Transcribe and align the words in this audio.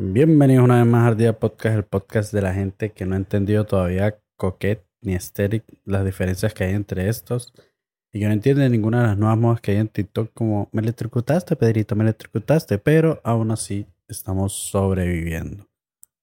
Bienvenidos 0.00 0.64
una 0.64 0.76
vez 0.76 0.86
más 0.86 1.08
al 1.08 1.16
Día 1.16 1.40
Podcast, 1.40 1.74
el 1.74 1.82
podcast 1.82 2.32
de 2.32 2.40
la 2.40 2.54
gente 2.54 2.92
que 2.92 3.04
no 3.04 3.16
ha 3.16 3.18
entendido 3.18 3.66
todavía 3.66 4.16
Coquette 4.36 4.86
ni 5.00 5.14
Aesthetic, 5.14 5.64
las 5.84 6.04
diferencias 6.04 6.54
que 6.54 6.62
hay 6.62 6.74
entre 6.74 7.08
estos. 7.08 7.52
Y 8.12 8.20
que 8.20 8.26
no 8.26 8.32
entiende 8.32 8.70
ninguna 8.70 9.00
de 9.00 9.06
las 9.08 9.18
nuevas 9.18 9.36
modas 9.38 9.60
que 9.60 9.72
hay 9.72 9.78
en 9.78 9.88
TikTok, 9.88 10.32
como 10.32 10.68
me 10.70 10.82
electrocutaste, 10.82 11.56
Pedrito, 11.56 11.96
me 11.96 12.04
electrocutaste, 12.04 12.78
pero 12.78 13.20
aún 13.24 13.50
así 13.50 13.88
estamos 14.06 14.52
sobreviviendo. 14.52 15.66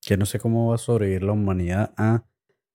Que 0.02 0.16
no 0.16 0.26
sé 0.26 0.40
cómo 0.40 0.70
va 0.70 0.76
a 0.76 0.78
sobrevivir 0.78 1.24
la 1.24 1.34
humanidad 1.34 1.94
a 1.98 2.24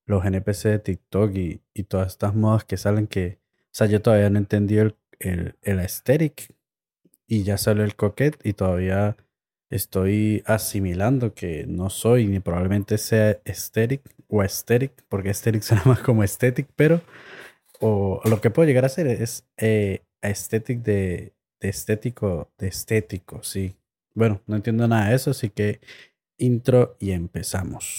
los 0.05 0.23
NPC 0.23 0.65
de 0.65 0.79
TikTok 0.81 1.35
y, 1.35 1.63
y 1.73 1.85
todas 1.85 2.09
estas 2.09 2.35
modas 2.35 2.67
que 2.67 2.77
salen 2.77 3.07
que, 3.07 3.41
o 3.59 3.73
sea, 3.73 3.87
yo 3.87 4.03
todavía 4.03 4.29
no 4.29 4.37
entendí 4.37 4.77
el, 4.77 4.97
el, 5.19 5.57
el 5.63 5.79
aesthetic 5.79 6.55
y 7.27 7.43
ya 7.43 7.57
salió 7.57 7.85
el 7.85 7.97
coquette 7.97 8.39
y 8.45 8.53
todavía 8.53 9.17
estoy 9.71 10.43
asimilando 10.47 11.33
que 11.35 11.65
no 11.67 11.91
soy 11.91 12.27
ni 12.27 12.41
probablemente 12.41 12.99
sea 12.99 13.39
aesthetic 13.45 14.03
o 14.29 14.43
aesthetic, 14.43 14.93
porque 15.09 15.29
aesthetic 15.29 15.63
suena 15.63 15.83
más 15.85 16.01
como 16.01 16.23
aesthetic, 16.23 16.69
pero 16.77 17.01
o 17.81 18.21
lo 18.25 18.41
que 18.41 18.51
puedo 18.51 18.67
llegar 18.67 18.85
a 18.85 18.91
ser 18.91 19.07
es 19.07 19.47
eh, 19.57 20.03
de, 20.23 21.33
de 21.61 21.69
estético, 21.69 22.51
de 22.59 22.69
estético, 22.69 23.43
sí. 23.43 23.75
Bueno, 24.15 24.43
no 24.47 24.57
entiendo 24.57 24.87
nada 24.87 25.09
de 25.09 25.17
eso, 25.17 25.31
así 25.31 25.51
que 25.51 25.81
intro 26.37 26.97
y 26.99 27.13
empezamos. 27.13 27.99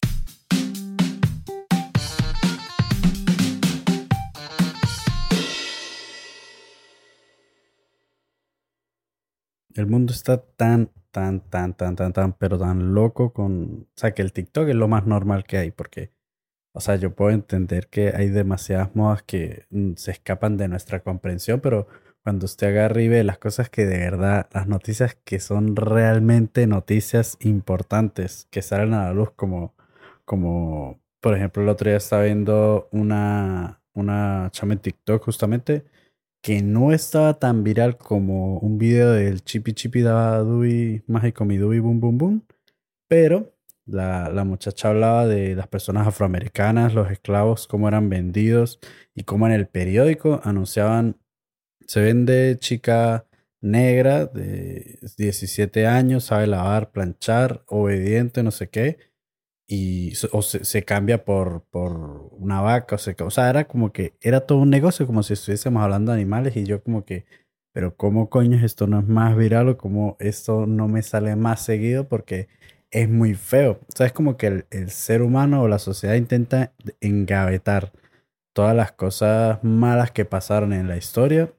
El 9.76 9.88
mundo 9.88 10.14
está 10.14 10.38
tan, 10.42 10.92
tan, 11.12 11.42
tan, 11.42 11.74
tan, 11.74 11.96
tan, 11.96 12.14
tan, 12.14 12.34
pero 12.34 12.58
tan 12.60 12.94
loco 12.94 13.34
con... 13.34 13.88
O 13.96 14.00
sea, 14.00 14.14
que 14.14 14.22
el 14.22 14.34
TikTok 14.34 14.70
es 14.70 14.76
lo 14.76 14.88
más 14.88 15.06
normal 15.06 15.44
que 15.46 15.58
hay, 15.58 15.72
porque, 15.72 16.12
o 16.74 16.82
sea, 16.82 16.96
yo 16.96 17.16
puedo 17.16 17.32
entender 17.32 17.88
que 17.90 18.10
hay 18.16 18.30
demasiadas 18.30 18.96
modas 18.96 19.24
que 19.24 19.66
mm, 19.70 19.94
se 19.96 20.12
escapan 20.12 20.58
de 20.58 20.68
nuestra 20.68 21.02
comprensión, 21.02 21.62
pero 21.62 21.88
cuando 22.24 22.46
usted 22.46 22.68
agarra 22.68 23.02
y 23.02 23.08
ve 23.10 23.24
las 23.24 23.40
cosas 23.40 23.70
que 23.70 23.86
de 23.86 23.98
verdad, 23.98 24.48
las 24.54 24.68
noticias 24.68 25.18
que 25.26 25.40
son 25.40 25.76
realmente 25.76 26.68
noticias 26.68 27.38
importantes, 27.42 28.48
que 28.52 28.62
salen 28.62 28.94
a 28.94 29.06
la 29.06 29.14
luz 29.14 29.32
como, 29.36 29.76
como, 30.26 31.02
por 31.20 31.36
ejemplo, 31.36 31.64
el 31.64 31.70
otro 31.70 31.90
día 31.90 31.98
estaba 31.98 32.24
viendo 32.24 32.90
una, 32.92 33.82
una 33.94 34.50
chama 34.52 34.74
en 34.74 34.80
TikTok 34.80 35.24
justamente 35.24 35.86
que 36.42 36.62
no 36.62 36.92
estaba 36.92 37.40
tan 37.40 37.64
viral 37.64 37.98
como 37.98 38.58
un 38.60 38.78
video 38.78 39.12
del 39.12 39.44
Chipi 39.44 39.74
Chipi 39.74 40.02
Daba 40.02 40.40
Dubi 40.40 41.04
Mágico 41.08 41.46
Mi 41.46 41.58
Dubi 41.58 41.80
Boom 41.80 42.00
Boom 42.00 42.18
Boom, 42.18 42.48
pero 43.08 43.56
la, 43.86 44.30
la, 44.30 44.44
muchacha 44.44 44.90
hablaba 44.90 45.28
de 45.28 45.56
las 45.56 45.68
personas 45.68 46.08
afroamericanas, 46.08 46.94
los 46.94 47.12
esclavos, 47.12 47.68
cómo 47.68 47.88
eran 47.88 48.10
vendidos 48.10 48.80
y 49.16 49.24
cómo 49.24 49.48
en 49.48 49.54
el 49.54 49.68
periódico 49.68 50.42
anunciaban, 50.44 51.18
se 51.88 52.02
vende 52.02 52.58
chica 52.60 53.26
negra 53.62 54.26
de 54.26 55.00
17 55.18 55.86
años, 55.88 56.26
sabe 56.26 56.48
lavar, 56.48 56.92
planchar, 56.92 57.64
obediente, 57.68 58.44
no 58.44 58.52
sé 58.52 58.70
qué, 58.70 58.98
y 59.72 60.12
o 60.34 60.42
se, 60.42 60.84
cambia 60.84 61.24
por, 61.24 61.64
por 61.70 61.94
una 62.34 62.60
vaca, 62.60 62.96
o, 62.96 62.98
se, 62.98 63.16
o 63.24 63.32
sea, 63.32 63.50
era 63.50 63.70
como 63.70 63.94
que 63.94 64.14
era 64.20 64.42
todo 64.42 64.58
un 64.58 64.70
negocio, 64.70 65.08
como 65.08 65.24
si 65.24 65.32
estuviésemos 65.32 65.82
hablando 65.82 66.12
de 66.12 66.18
animales 66.18 66.58
y 66.58 66.66
yo 66.66 66.84
como 66.84 67.06
que, 67.06 67.26
pero 67.72 67.96
¿cómo 67.96 68.30
coño 68.30 68.58
esto 68.66 68.86
no 68.88 69.00
es 69.00 69.08
más 69.08 69.38
viral 69.38 69.70
o 69.70 69.78
cómo 69.78 70.18
esto 70.20 70.66
no 70.66 70.90
me 70.90 71.02
sale 71.04 71.38
más 71.38 71.64
seguido? 71.64 72.10
Porque 72.10 72.50
es 72.92 73.08
muy 73.10 73.34
feo. 73.34 73.80
O 73.88 73.96
sea, 73.96 74.08
es 74.08 74.12
como 74.12 74.36
que 74.36 74.48
el, 74.48 74.66
el 74.72 74.90
ser 74.90 75.22
humano 75.22 75.62
o 75.62 75.70
la 75.70 75.80
sociedad 75.80 76.16
intenta 76.16 76.74
engavetar 77.00 77.94
todas 78.54 78.76
las 78.76 78.92
cosas 78.92 79.64
malas 79.64 80.12
que 80.12 80.26
pasaron 80.26 80.74
en 80.74 80.90
la 80.90 80.98
historia 80.98 81.54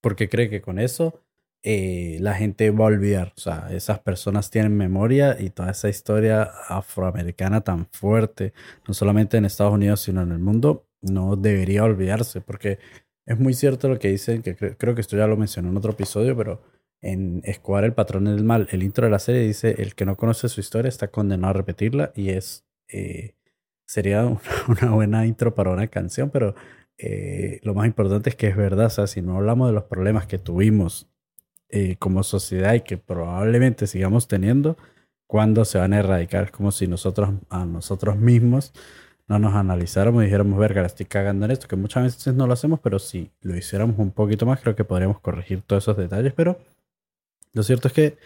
porque 0.00 0.30
cree 0.30 0.48
que 0.48 0.62
con 0.62 0.78
eso 0.78 1.20
eh, 1.62 2.18
la 2.20 2.34
gente 2.34 2.70
va 2.70 2.84
a 2.84 2.88
olvidar. 2.88 3.32
O 3.36 3.40
sea, 3.40 3.68
esas 3.70 4.00
personas 4.00 4.50
tienen 4.50 4.76
memoria 4.76 5.36
y 5.40 5.50
toda 5.50 5.70
esa 5.70 5.88
historia 5.88 6.50
afroamericana 6.68 7.62
tan 7.62 7.86
fuerte, 7.86 8.52
no 8.86 8.94
solamente 8.94 9.36
en 9.36 9.44
Estados 9.44 9.74
Unidos, 9.74 10.00
sino 10.00 10.22
en 10.22 10.32
el 10.32 10.38
mundo, 10.38 10.86
no 11.00 11.36
debería 11.36 11.84
olvidarse, 11.84 12.40
porque 12.40 12.78
es 13.26 13.38
muy 13.38 13.54
cierto 13.54 13.88
lo 13.88 13.98
que 13.98 14.08
dicen, 14.08 14.42
que 14.42 14.56
cre 14.56 14.76
creo 14.76 14.94
que 14.94 15.00
esto 15.02 15.16
ya 15.16 15.26
lo 15.26 15.36
mencioné 15.36 15.68
en 15.68 15.76
otro 15.76 15.92
episodio, 15.92 16.36
pero 16.36 16.62
en 17.00 17.42
Escobar 17.44 17.84
el 17.84 17.92
patrón 17.94 18.24
del 18.24 18.44
mal, 18.44 18.68
el 18.72 18.82
intro 18.82 19.04
de 19.06 19.10
la 19.12 19.18
serie 19.18 19.42
dice, 19.42 19.76
el 19.78 19.94
que 19.94 20.04
no 20.06 20.16
conoce 20.16 20.48
su 20.48 20.60
historia 20.60 20.88
está 20.88 21.08
condenado 21.08 21.50
a 21.50 21.54
repetirla 21.54 22.12
y 22.14 22.30
es... 22.30 22.64
Eh, 22.88 23.34
sería 23.88 24.24
una 24.68 24.90
buena 24.92 25.26
intro 25.26 25.54
para 25.54 25.70
una 25.70 25.88
canción, 25.88 26.30
pero 26.30 26.54
eh, 26.98 27.60
lo 27.62 27.74
más 27.74 27.86
importante 27.86 28.30
es 28.30 28.36
que 28.36 28.48
es 28.48 28.56
verdad, 28.56 28.86
o 28.86 28.90
sea, 28.90 29.06
si 29.06 29.22
no 29.22 29.36
hablamos 29.36 29.68
de 29.68 29.74
los 29.74 29.84
problemas 29.84 30.26
que 30.26 30.38
tuvimos 30.38 31.10
eh, 31.70 31.96
como 31.98 32.22
sociedad 32.22 32.74
y 32.74 32.80
que 32.82 32.98
probablemente 32.98 33.86
sigamos 33.86 34.28
teniendo, 34.28 34.76
cuando 35.26 35.64
se 35.64 35.78
van 35.78 35.92
a 35.92 35.98
erradicar. 36.00 36.50
Como 36.50 36.72
si 36.72 36.86
nosotros 36.86 37.30
a 37.50 37.64
nosotros 37.66 38.16
mismos 38.16 38.72
no 39.28 39.38
nos 39.38 39.54
analizáramos 39.54 40.22
y 40.22 40.26
dijéramos, 40.26 40.58
verga, 40.58 40.80
la 40.80 40.86
estoy 40.86 41.06
cagando 41.06 41.44
en 41.44 41.52
esto, 41.52 41.68
que 41.68 41.76
muchas 41.76 42.04
veces 42.04 42.34
no 42.34 42.46
lo 42.46 42.54
hacemos, 42.54 42.80
pero 42.80 42.98
si 42.98 43.30
lo 43.42 43.56
hiciéramos 43.56 43.98
un 43.98 44.10
poquito 44.12 44.46
más, 44.46 44.60
creo 44.60 44.74
que 44.74 44.84
podríamos 44.84 45.20
corregir 45.20 45.62
todos 45.62 45.84
esos 45.84 45.96
detalles. 45.96 46.32
Pero 46.34 46.58
lo 47.52 47.62
cierto 47.62 47.88
es 47.88 47.94
que 47.94 48.18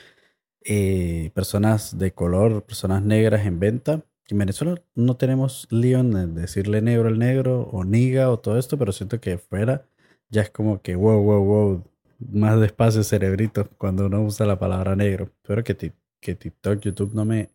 eh, 0.65 1.31
personas 1.35 1.99
de 1.99 2.13
color, 2.13 2.65
personas 2.65 3.03
negras 3.03 3.47
en 3.47 3.59
venta, 3.59 4.03
en 4.29 4.39
Venezuela 4.39 4.81
no 4.95 5.17
tenemos 5.17 5.67
lío 5.71 6.01
en 6.01 6.35
decirle 6.35 6.81
negro 6.83 7.09
al 7.09 7.19
negro 7.19 7.63
o 7.73 7.85
niga 7.85 8.31
o 8.31 8.39
todo 8.39 8.59
esto, 8.59 8.79
pero 8.79 8.93
siento 8.93 9.21
que 9.21 9.39
fuera 9.39 9.85
ya 10.31 10.43
es 10.43 10.51
como 10.51 10.83
que 10.83 10.97
wow, 10.97 11.23
wow, 11.23 11.45
wow, 11.45 11.85
más 12.31 12.61
despacio 12.61 13.03
cerebrito 13.03 13.69
cuando 13.79 14.07
uno 14.07 14.23
usa 14.23 14.47
la 14.47 14.59
palabra 14.59 14.97
negro. 14.97 15.31
Espero 15.43 15.65
que, 15.65 15.93
que 16.21 16.35
TikTok, 16.35 16.81
YouTube 16.81 17.15
no 17.15 17.25
me 17.25 17.51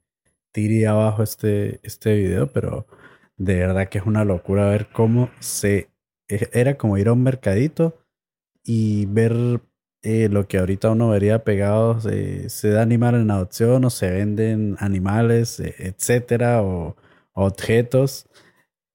tire 0.52 0.88
abajo 0.88 1.24
este, 1.24 1.80
este 1.84 2.16
video, 2.16 2.52
pero 2.52 2.88
de 3.38 3.56
verdad 3.56 3.90
que 3.90 4.00
es 4.00 4.06
una 4.06 4.26
locura 4.26 4.70
ver 4.70 4.90
cómo 4.92 5.30
se... 5.40 5.90
E, 6.28 6.50
era 6.54 6.78
como 6.78 6.98
ir 6.98 7.08
a 7.08 7.14
un 7.14 7.24
mercadito 7.24 7.98
y 8.64 9.06
ver 9.06 9.62
eh, 10.02 10.30
lo 10.30 10.48
que 10.48 10.58
ahorita 10.58 10.92
uno 10.92 11.10
vería 11.10 11.44
pegados, 11.44 12.06
eh, 12.06 12.50
se 12.50 12.70
da 12.70 12.82
animal 12.82 13.16
en 13.16 13.32
adopción 13.32 13.86
o 13.86 13.90
se 13.90 14.10
venden 14.12 14.76
animales, 14.80 15.60
eh, 15.60 15.76
etcétera, 15.80 16.62
o, 16.64 16.96
o 17.34 17.46
objetos 17.46 18.28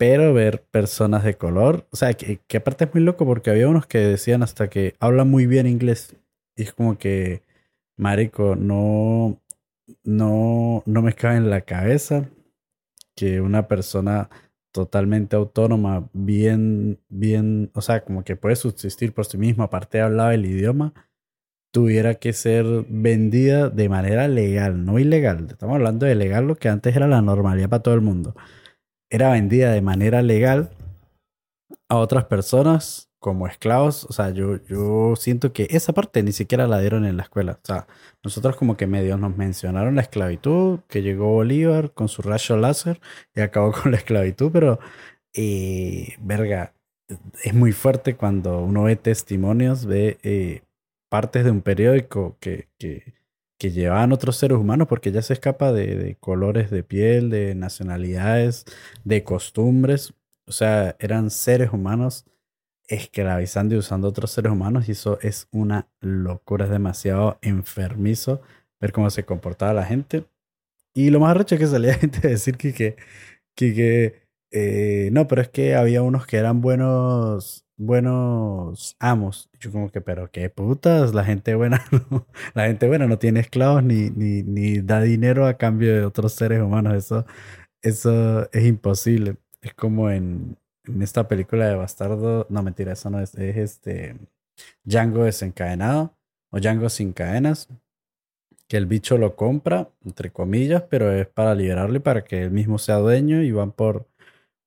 pero 0.02 0.34
ver 0.34 0.64
personas 0.64 1.22
de 1.22 1.36
color, 1.36 1.86
o 1.92 1.96
sea, 1.96 2.12
que, 2.14 2.40
aparte 2.56 2.86
es 2.86 2.92
muy 2.92 3.04
loco 3.04 3.24
porque 3.24 3.50
había 3.50 3.68
unos 3.68 3.86
que 3.86 3.98
decían 3.98 4.42
hasta 4.42 4.68
que 4.68 4.96
hablan 4.98 5.30
muy 5.30 5.46
bien 5.46 5.68
inglés 5.68 6.16
y 6.56 6.64
es 6.64 6.72
como 6.72 6.98
que, 6.98 7.42
marico, 7.96 8.56
no, 8.56 9.40
no, 10.02 10.82
no 10.86 11.02
me 11.02 11.12
cabe 11.12 11.36
en 11.36 11.50
la 11.50 11.60
cabeza 11.60 12.28
que 13.14 13.40
una 13.40 13.68
persona 13.68 14.28
totalmente 14.72 15.36
autónoma, 15.36 16.08
bien, 16.12 16.98
bien, 17.08 17.70
o 17.72 17.80
sea, 17.80 18.02
como 18.02 18.24
que 18.24 18.34
puede 18.34 18.56
subsistir 18.56 19.14
por 19.14 19.26
sí 19.26 19.38
misma, 19.38 19.66
aparte 19.66 20.00
hablaba 20.00 20.34
el 20.34 20.46
idioma, 20.46 20.94
tuviera 21.72 22.16
que 22.16 22.32
ser 22.32 22.66
vendida 22.88 23.69
de 23.69 23.88
manera 23.88 24.26
legal, 24.26 24.84
no 24.84 24.98
ilegal. 24.98 25.46
Estamos 25.48 25.76
hablando 25.76 26.06
de 26.06 26.16
legal, 26.16 26.48
lo 26.48 26.56
que 26.56 26.69
antes 26.69 26.96
era 26.96 27.06
la 27.06 27.22
normalidad 27.22 27.69
para 27.69 27.84
todo 27.84 27.94
el 27.94 28.00
mundo 28.00 28.34
era 29.12 29.31
vendida 29.31 29.73
de 29.73 29.83
manera 29.83 30.23
legal 30.23 30.71
a 31.91 31.99
otras 31.99 32.25
personas 32.25 33.11
como 33.19 33.47
esclavos. 33.47 34.06
O 34.06 34.12
sea, 34.12 34.31
yo, 34.31 34.56
yo 34.65 35.15
siento 35.17 35.53
que 35.53 35.69
esa 35.71 35.93
parte 35.93 36.23
ni 36.23 36.33
siquiera 36.33 36.67
la 36.67 36.81
dieron 36.81 37.05
en 37.05 37.19
la 37.19 37.25
escuela. 37.25 37.59
O 37.62 37.67
sea, 37.67 37.87
nosotros 38.25 38.56
como 38.56 38.78
que 38.78 38.87
medio 38.87 39.19
nos 39.19 39.37
mencionaron 39.37 39.97
la 39.97 40.03
esclavitud, 40.03 40.81
que 40.89 41.03
llegó 41.03 41.27
Bolívar 41.27 41.93
con 41.93 42.09
su 42.09 42.23
rayo 42.23 42.56
láser 42.56 43.00
y 43.35 43.43
acabó 43.43 43.73
con 43.73 43.93
la 43.93 43.99
esclavitud, 43.99 44.50
pero, 44.50 44.81
eh, 45.35 46.15
verga, 46.20 46.73
es 47.44 47.53
muy 47.53 47.73
fuerte 47.73 48.17
cuando 48.17 48.62
uno 48.62 48.85
ve 48.85 48.97
testimonios, 48.97 49.85
ve 49.85 50.19
eh, 50.23 50.62
partes 51.11 51.44
de 51.44 51.50
un 51.50 51.61
periódico 51.61 52.38
que, 52.41 52.69
que 52.79 53.12
que 53.62 53.70
llevaban 53.70 54.11
otros 54.11 54.38
seres 54.38 54.59
humanos 54.59 54.88
porque 54.88 55.12
ya 55.12 55.23
se 55.23 55.35
escapa 55.35 55.73
de, 55.73 56.17
colores 56.19 56.69
de 56.69 56.82
piel, 56.82 57.31
de 57.31 57.55
nacionalidades, 57.55 58.64
de 59.05 59.23
costumbres. 59.23 60.14
O 60.49 60.50
sea, 60.50 60.97
eran 60.99 61.31
seres 61.31 61.73
humanos 61.73 62.25
esclavizando 62.88 63.76
y 63.76 63.79
usando 63.79 64.09
otros 64.09 64.32
seres 64.32 64.50
humanos 64.50 64.88
y 64.88 64.93
eso 64.93 65.17
es 65.23 65.47
una 65.53 65.87
locura, 66.00 66.64
es 66.64 66.73
demasiado 66.73 67.38
enfermizo 67.41 68.43
ver 68.81 68.91
cómo 68.91 69.11
se 69.11 69.25
comportaba 69.25 69.73
la 69.75 69.85
gente. 69.85 70.25
Y 70.93 71.11
lo 71.11 71.20
más 71.20 71.37
recho 71.37 71.55
es 71.55 71.61
que 71.61 71.67
salía 71.69 71.94
gente 72.00 72.26
a 72.26 72.31
decir 72.31 72.56
que, 72.56 72.75
que, 72.75 72.97
que 73.55 74.21
Eh, 74.52 75.08
no, 75.12 75.26
pero 75.28 75.40
es 75.43 75.49
que 75.49 75.75
había 75.75 76.02
unos 76.02 76.26
que 76.26 76.37
eran 76.37 76.60
buenos, 76.60 77.64
buenos 77.78 78.96
amos. 79.00 79.50
Yo 79.58 79.72
como 79.72 79.90
que, 79.90 80.00
pero 80.02 80.31
qué 80.31 80.50
putas, 80.50 81.14
la 81.14 81.25
gente 81.25 81.54
buena 81.54 81.82
no, 82.10 82.26
la 82.54 82.66
gente 82.66 82.87
buena 82.87 83.06
no 83.06 83.19
tiene 83.19 83.40
esclavos 83.40 83.82
ni, 83.82 84.10
ni, 84.10 84.81
da 84.82 85.00
dinero 85.00 85.46
a 85.46 85.56
cambio 85.56 85.94
de 85.94 86.04
otros 86.04 86.34
seres 86.34 86.60
humanos. 86.60 86.94
Eso, 86.94 87.26
eso 87.82 88.50
es 88.52 88.64
imposible. 88.66 89.37
Es 89.62 89.75
como 89.75 90.10
en, 90.10 90.58
en 90.84 91.02
esta 91.02 91.28
película 91.28 91.66
de 91.66 91.76
Bastardo. 91.76 92.46
No, 92.50 92.62
mentira, 92.62 92.93
eso 92.93 93.10
no 93.10 93.20
es. 93.20 93.34
Es 93.34 93.56
este 93.56 94.16
Django 94.84 95.25
desencadenado 95.25 96.14
o 96.50 96.60
Django 96.60 96.88
sin 96.90 97.12
cadenas. 97.12 97.69
Que 98.69 98.76
el 98.78 98.87
bicho 98.87 99.19
lo 99.19 99.37
compra, 99.37 99.90
entre 100.05 100.32
comillas, 100.32 100.82
pero 100.90 101.12
es 101.12 101.26
para 101.26 101.55
liberarlo 101.55 101.96
y 101.96 102.00
para 102.00 102.25
que 102.25 102.43
él 102.43 102.50
mismo 102.50 102.78
sea 102.78 102.96
dueño 102.96 103.43
y 103.43 103.52
van 103.52 103.72
por 103.72 104.08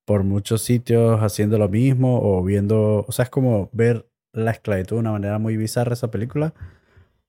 por 0.05 0.23
muchos 0.23 0.61
sitios 0.61 1.19
haciendo 1.21 1.57
lo 1.57 1.69
mismo 1.69 2.19
o 2.21 2.43
viendo, 2.43 3.05
o 3.07 3.11
sea, 3.11 3.23
es 3.23 3.29
como 3.29 3.69
ver 3.73 4.07
la 4.33 4.51
esclavitud 4.51 4.97
de 4.97 4.99
una 5.01 5.11
manera 5.11 5.39
muy 5.39 5.57
bizarra 5.57 5.93
esa 5.93 6.11
película, 6.11 6.53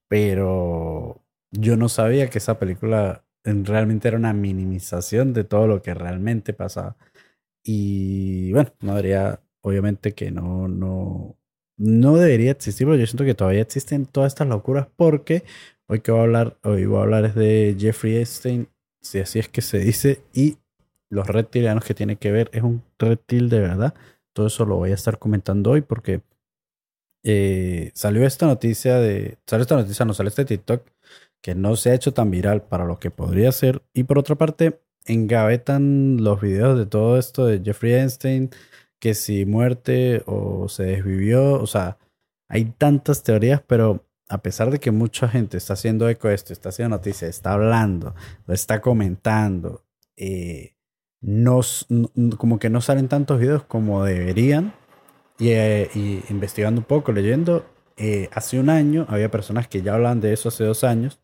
pero 0.07 1.23
yo 1.51 1.77
no 1.77 1.89
sabía 1.89 2.29
que 2.29 2.37
esa 2.39 2.59
película 2.59 3.25
realmente 3.43 4.07
era 4.07 4.17
una 4.17 4.33
minimización 4.33 5.33
de 5.33 5.43
todo 5.43 5.67
lo 5.67 5.81
que 5.81 5.93
realmente 5.93 6.53
pasaba. 6.53 6.97
Y 7.63 8.51
bueno, 8.53 8.71
no 8.81 8.95
debería, 8.95 9.41
obviamente 9.61 10.13
que 10.13 10.31
no, 10.31 10.67
no, 10.67 11.37
no 11.77 12.15
debería 12.17 12.51
existir, 12.51 12.87
pero 12.87 12.97
yo 12.97 13.07
siento 13.07 13.25
que 13.25 13.35
todavía 13.35 13.61
existen 13.61 14.05
todas 14.05 14.33
estas 14.33 14.47
locuras 14.47 14.87
porque 14.95 15.43
hoy 15.87 16.01
que 16.01 16.11
voy 16.11 16.21
a 16.21 16.23
hablar, 16.23 16.57
hoy 16.63 16.85
voy 16.85 16.99
a 16.99 17.03
hablar 17.03 17.25
es 17.25 17.35
de 17.35 17.75
Jeffrey 17.79 18.17
Epstein, 18.17 18.69
si 19.01 19.19
así 19.19 19.39
es 19.39 19.49
que 19.49 19.61
se 19.61 19.79
dice, 19.79 20.21
y 20.33 20.57
los 21.09 21.27
reptilianos 21.27 21.83
que 21.85 21.93
tiene 21.93 22.17
que 22.17 22.31
ver, 22.31 22.49
es 22.53 22.63
un 22.63 22.83
reptil 22.99 23.49
de 23.49 23.59
verdad. 23.61 23.93
Todo 24.33 24.47
eso 24.47 24.65
lo 24.65 24.75
voy 24.77 24.91
a 24.91 24.95
estar 24.95 25.19
comentando 25.19 25.71
hoy 25.71 25.81
porque 25.81 26.21
eh, 27.23 27.91
salió 27.93 28.25
esta 28.25 28.45
noticia 28.45 28.97
de. 28.99 29.37
Salió 29.45 29.63
esta 29.63 29.75
noticia, 29.75 30.05
no 30.05 30.13
sale 30.13 30.29
este 30.29 30.45
TikTok 30.45 30.87
que 31.41 31.55
no 31.55 31.75
se 31.75 31.91
ha 31.91 31.93
hecho 31.93 32.13
tan 32.13 32.31
viral 32.31 32.63
para 32.63 32.85
lo 32.85 32.99
que 32.99 33.11
podría 33.11 33.51
ser. 33.51 33.83
Y 33.93 34.03
por 34.03 34.19
otra 34.19 34.35
parte, 34.35 34.81
engavetan 35.05 36.23
los 36.23 36.41
videos 36.41 36.77
de 36.77 36.85
todo 36.85 37.17
esto 37.17 37.45
de 37.45 37.61
Jeffrey 37.63 37.93
Einstein, 37.93 38.49
que 38.99 39.13
si 39.13 39.45
muerte 39.45 40.23
o 40.25 40.69
se 40.69 40.83
desvivió. 40.83 41.53
O 41.53 41.67
sea, 41.67 41.97
hay 42.49 42.65
tantas 42.65 43.23
teorías, 43.23 43.61
pero 43.65 44.05
a 44.29 44.41
pesar 44.41 44.71
de 44.71 44.79
que 44.79 44.91
mucha 44.91 45.27
gente 45.27 45.57
está 45.57 45.73
haciendo 45.73 46.09
eco 46.09 46.27
de 46.27 46.35
esto, 46.35 46.53
está 46.53 46.69
haciendo 46.69 46.97
noticias, 46.97 47.29
está 47.29 47.53
hablando, 47.53 48.15
lo 48.45 48.53
está 48.53 48.81
comentando, 48.81 49.85
eh, 50.17 50.75
no, 51.21 51.61
como 52.37 52.59
que 52.59 52.69
no 52.69 52.81
salen 52.81 53.07
tantos 53.07 53.39
videos 53.39 53.63
como 53.63 54.03
deberían. 54.03 54.73
Y, 55.39 55.49
eh, 55.51 55.89
investigando 56.29 56.81
un 56.81 56.85
poco, 56.85 57.11
leyendo, 57.11 57.65
eh, 57.97 58.29
hace 58.33 58.59
un 58.59 58.69
año 58.69 59.05
había 59.09 59.29
personas 59.31 59.67
que 59.67 59.81
ya 59.81 59.93
hablan 59.95 60.19
de 60.21 60.33
eso 60.33 60.49
hace 60.49 60.63
dos 60.63 60.83
años, 60.83 61.19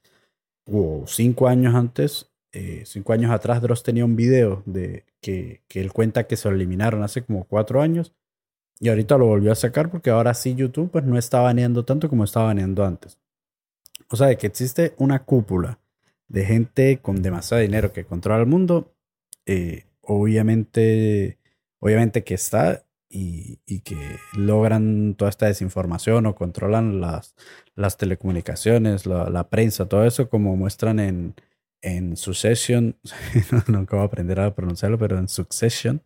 o 0.66 1.06
cinco 1.08 1.48
años 1.48 1.76
antes, 1.76 2.32
eh, 2.52 2.84
cinco 2.86 3.14
años 3.14 3.32
atrás, 3.32 3.62
Dross 3.62 3.84
tenía 3.84 4.06
un 4.06 4.16
video 4.16 4.64
de 4.66 5.06
que, 5.22 5.64
que 5.68 5.82
él 5.82 5.92
cuenta 5.92 6.26
que 6.28 6.38
se 6.38 6.50
lo 6.50 6.56
eliminaron 6.56 7.04
hace 7.04 7.24
como 7.24 7.46
cuatro 7.46 7.82
años. 7.82 8.14
Y 8.80 8.90
ahorita 8.90 9.18
lo 9.18 9.28
volvió 9.28 9.52
a 9.52 9.56
sacar 9.56 9.90
porque 9.90 10.10
ahora 10.10 10.34
sí 10.34 10.56
YouTube 10.56 10.92
pues 10.92 11.06
no 11.06 11.18
está 11.18 11.40
baneando 11.40 11.86
tanto 11.86 12.10
como 12.10 12.24
estaba 12.24 12.48
baneando 12.48 12.86
antes. 12.86 13.18
O 14.10 14.16
sea, 14.16 14.28
de 14.28 14.38
que 14.38 14.48
existe 14.48 14.94
una 14.98 15.24
cúpula 15.24 15.80
de 16.28 16.46
gente 16.46 17.00
con 17.02 17.22
demasiado 17.22 17.62
dinero 17.62 17.94
que 17.94 18.06
controla 18.06 18.42
el 18.42 18.48
mundo 18.48 18.93
eh, 19.46 19.86
obviamente, 20.02 21.40
obviamente 21.80 22.24
que 22.24 22.34
está 22.34 22.86
y, 23.10 23.80
que 23.82 24.18
logran 24.36 25.16
toda 25.16 25.30
esta 25.30 25.46
desinformación 25.46 26.26
o 26.26 26.36
controlan 26.36 27.00
las, 27.00 27.36
las 27.76 27.98
telecomunicaciones, 27.98 29.06
la, 29.06 29.50
prensa, 29.50 29.88
todo 29.88 30.06
eso 30.06 30.30
como 30.30 30.56
muestran 30.56 31.00
en, 31.00 31.36
en 31.82 32.18
Succession, 32.18 32.98
nunca 33.68 33.96
voy 33.96 34.04
a 34.04 34.08
aprender 34.08 34.40
a 34.40 34.56
pronunciarlo, 34.56 34.98
pero 34.98 35.20
en 35.20 35.28
Succession, 35.28 36.02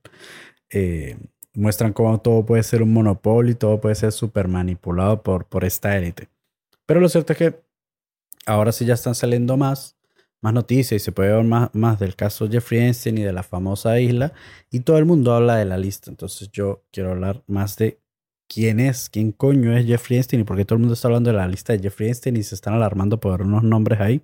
eh, 0.70 1.18
muestran 1.54 1.94
cómo 1.94 2.20
todo 2.20 2.46
puede 2.46 2.64
ser 2.64 2.84
un 2.84 2.92
monopolio 2.92 3.52
y 3.52 3.56
todo 3.56 3.80
puede 3.80 3.96
ser 3.96 4.12
súper 4.12 4.48
manipulado 4.48 5.24
por, 5.24 5.46
por 5.46 5.64
esta 5.64 5.98
élite. 5.98 6.30
Pero 6.86 7.00
lo 7.00 7.10
cierto 7.10 7.34
es 7.34 7.40
que 7.40 7.62
ahora 8.46 8.72
sí 8.72 8.86
ya 8.86 8.94
están 8.96 9.16
saliendo 9.16 9.56
más 9.58 9.97
más 10.42 10.54
noticias 10.54 11.02
y 11.02 11.04
se 11.04 11.12
puede 11.12 11.34
ver 11.34 11.44
más, 11.44 11.74
más 11.74 12.00
del 12.00 12.16
caso 12.16 12.50
Jeffrey 12.50 12.82
Einstein 12.82 13.18
y 13.18 13.24
de 13.24 13.34
la 13.34 13.44
famosa 13.44 14.00
isla 14.00 14.34
y 14.72 14.82
todo 14.82 14.98
el 14.98 15.06
mundo 15.06 15.34
habla 15.34 15.58
de 15.58 15.66
la 15.66 15.78
lista. 15.78 16.10
Entonces 16.10 16.52
yo 16.52 16.84
quiero 16.92 17.12
hablar 17.12 17.44
más 17.48 17.78
de 17.78 18.00
quién 18.48 18.80
es, 18.80 19.10
quién 19.10 19.32
coño 19.32 19.76
es 19.76 19.86
Jeffrey 19.86 20.18
Einstein 20.18 20.42
y 20.42 20.46
por 20.46 20.58
qué 20.58 20.66
todo 20.66 20.76
el 20.76 20.82
mundo 20.82 20.94
está 20.94 21.08
hablando 21.08 21.32
de 21.32 21.38
la 21.38 21.48
lista 21.48 21.74
de 21.74 21.80
Jeffrey 21.80 22.10
Einstein 22.10 22.38
y 22.38 22.44
se 22.44 22.56
están 22.56 22.74
alarmando 22.74 23.20
por 23.20 23.42
unos 23.42 23.64
nombres 23.64 24.00
ahí. 24.00 24.22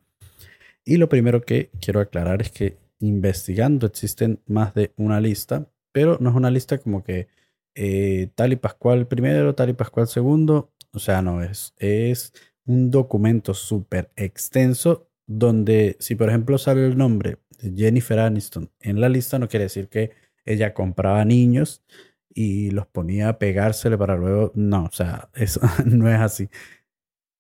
Y 0.86 0.98
lo 0.98 1.10
primero 1.10 1.42
que 1.42 1.71
quiero 1.81 2.00
aclarar 2.00 2.42
es 2.42 2.51
que 2.51 2.77
investigando 3.00 3.88
existen 3.88 4.42
más 4.45 4.74
de 4.74 4.94
una 4.98 5.19
lista, 5.19 5.69
pero 5.92 6.18
no 6.19 6.30
es 6.30 6.36
una 6.36 6.51
lista 6.51 6.77
como 6.77 7.04
que 7.04 7.27
eh, 7.75 8.30
tal 8.36 8.54
y 8.54 8.56
Pascual 8.56 9.07
primero, 9.07 9.56
tal 9.56 9.69
y 9.69 9.74
Pascual 9.74 10.07
segundo. 10.07 10.71
O 10.92 11.00
sea, 11.00 11.21
no 11.21 11.42
es, 11.42 11.74
es 11.77 12.33
un 12.66 12.92
documento 12.92 13.54
súper 13.54 14.12
extenso 14.16 15.09
donde 15.27 15.95
si 15.99 16.15
por 16.15 16.29
ejemplo 16.29 16.57
sale 16.57 16.85
el 16.85 16.97
nombre 16.97 17.37
de 17.61 17.73
Jennifer 17.75 18.19
Aniston 18.19 18.71
en 18.79 19.01
la 19.01 19.09
lista, 19.09 19.39
no 19.39 19.47
quiere 19.47 19.65
decir 19.65 19.89
que 19.89 20.11
ella 20.45 20.73
compraba 20.73 21.23
niños 21.25 21.83
y 22.29 22.71
los 22.71 22.87
ponía 22.87 23.29
a 23.29 23.39
pegársele 23.39 23.97
para 23.97 24.15
luego. 24.15 24.51
No, 24.55 24.85
o 24.85 24.91
sea, 24.91 25.29
eso 25.35 25.61
no 25.85 26.09
es 26.09 26.19
así. 26.19 26.49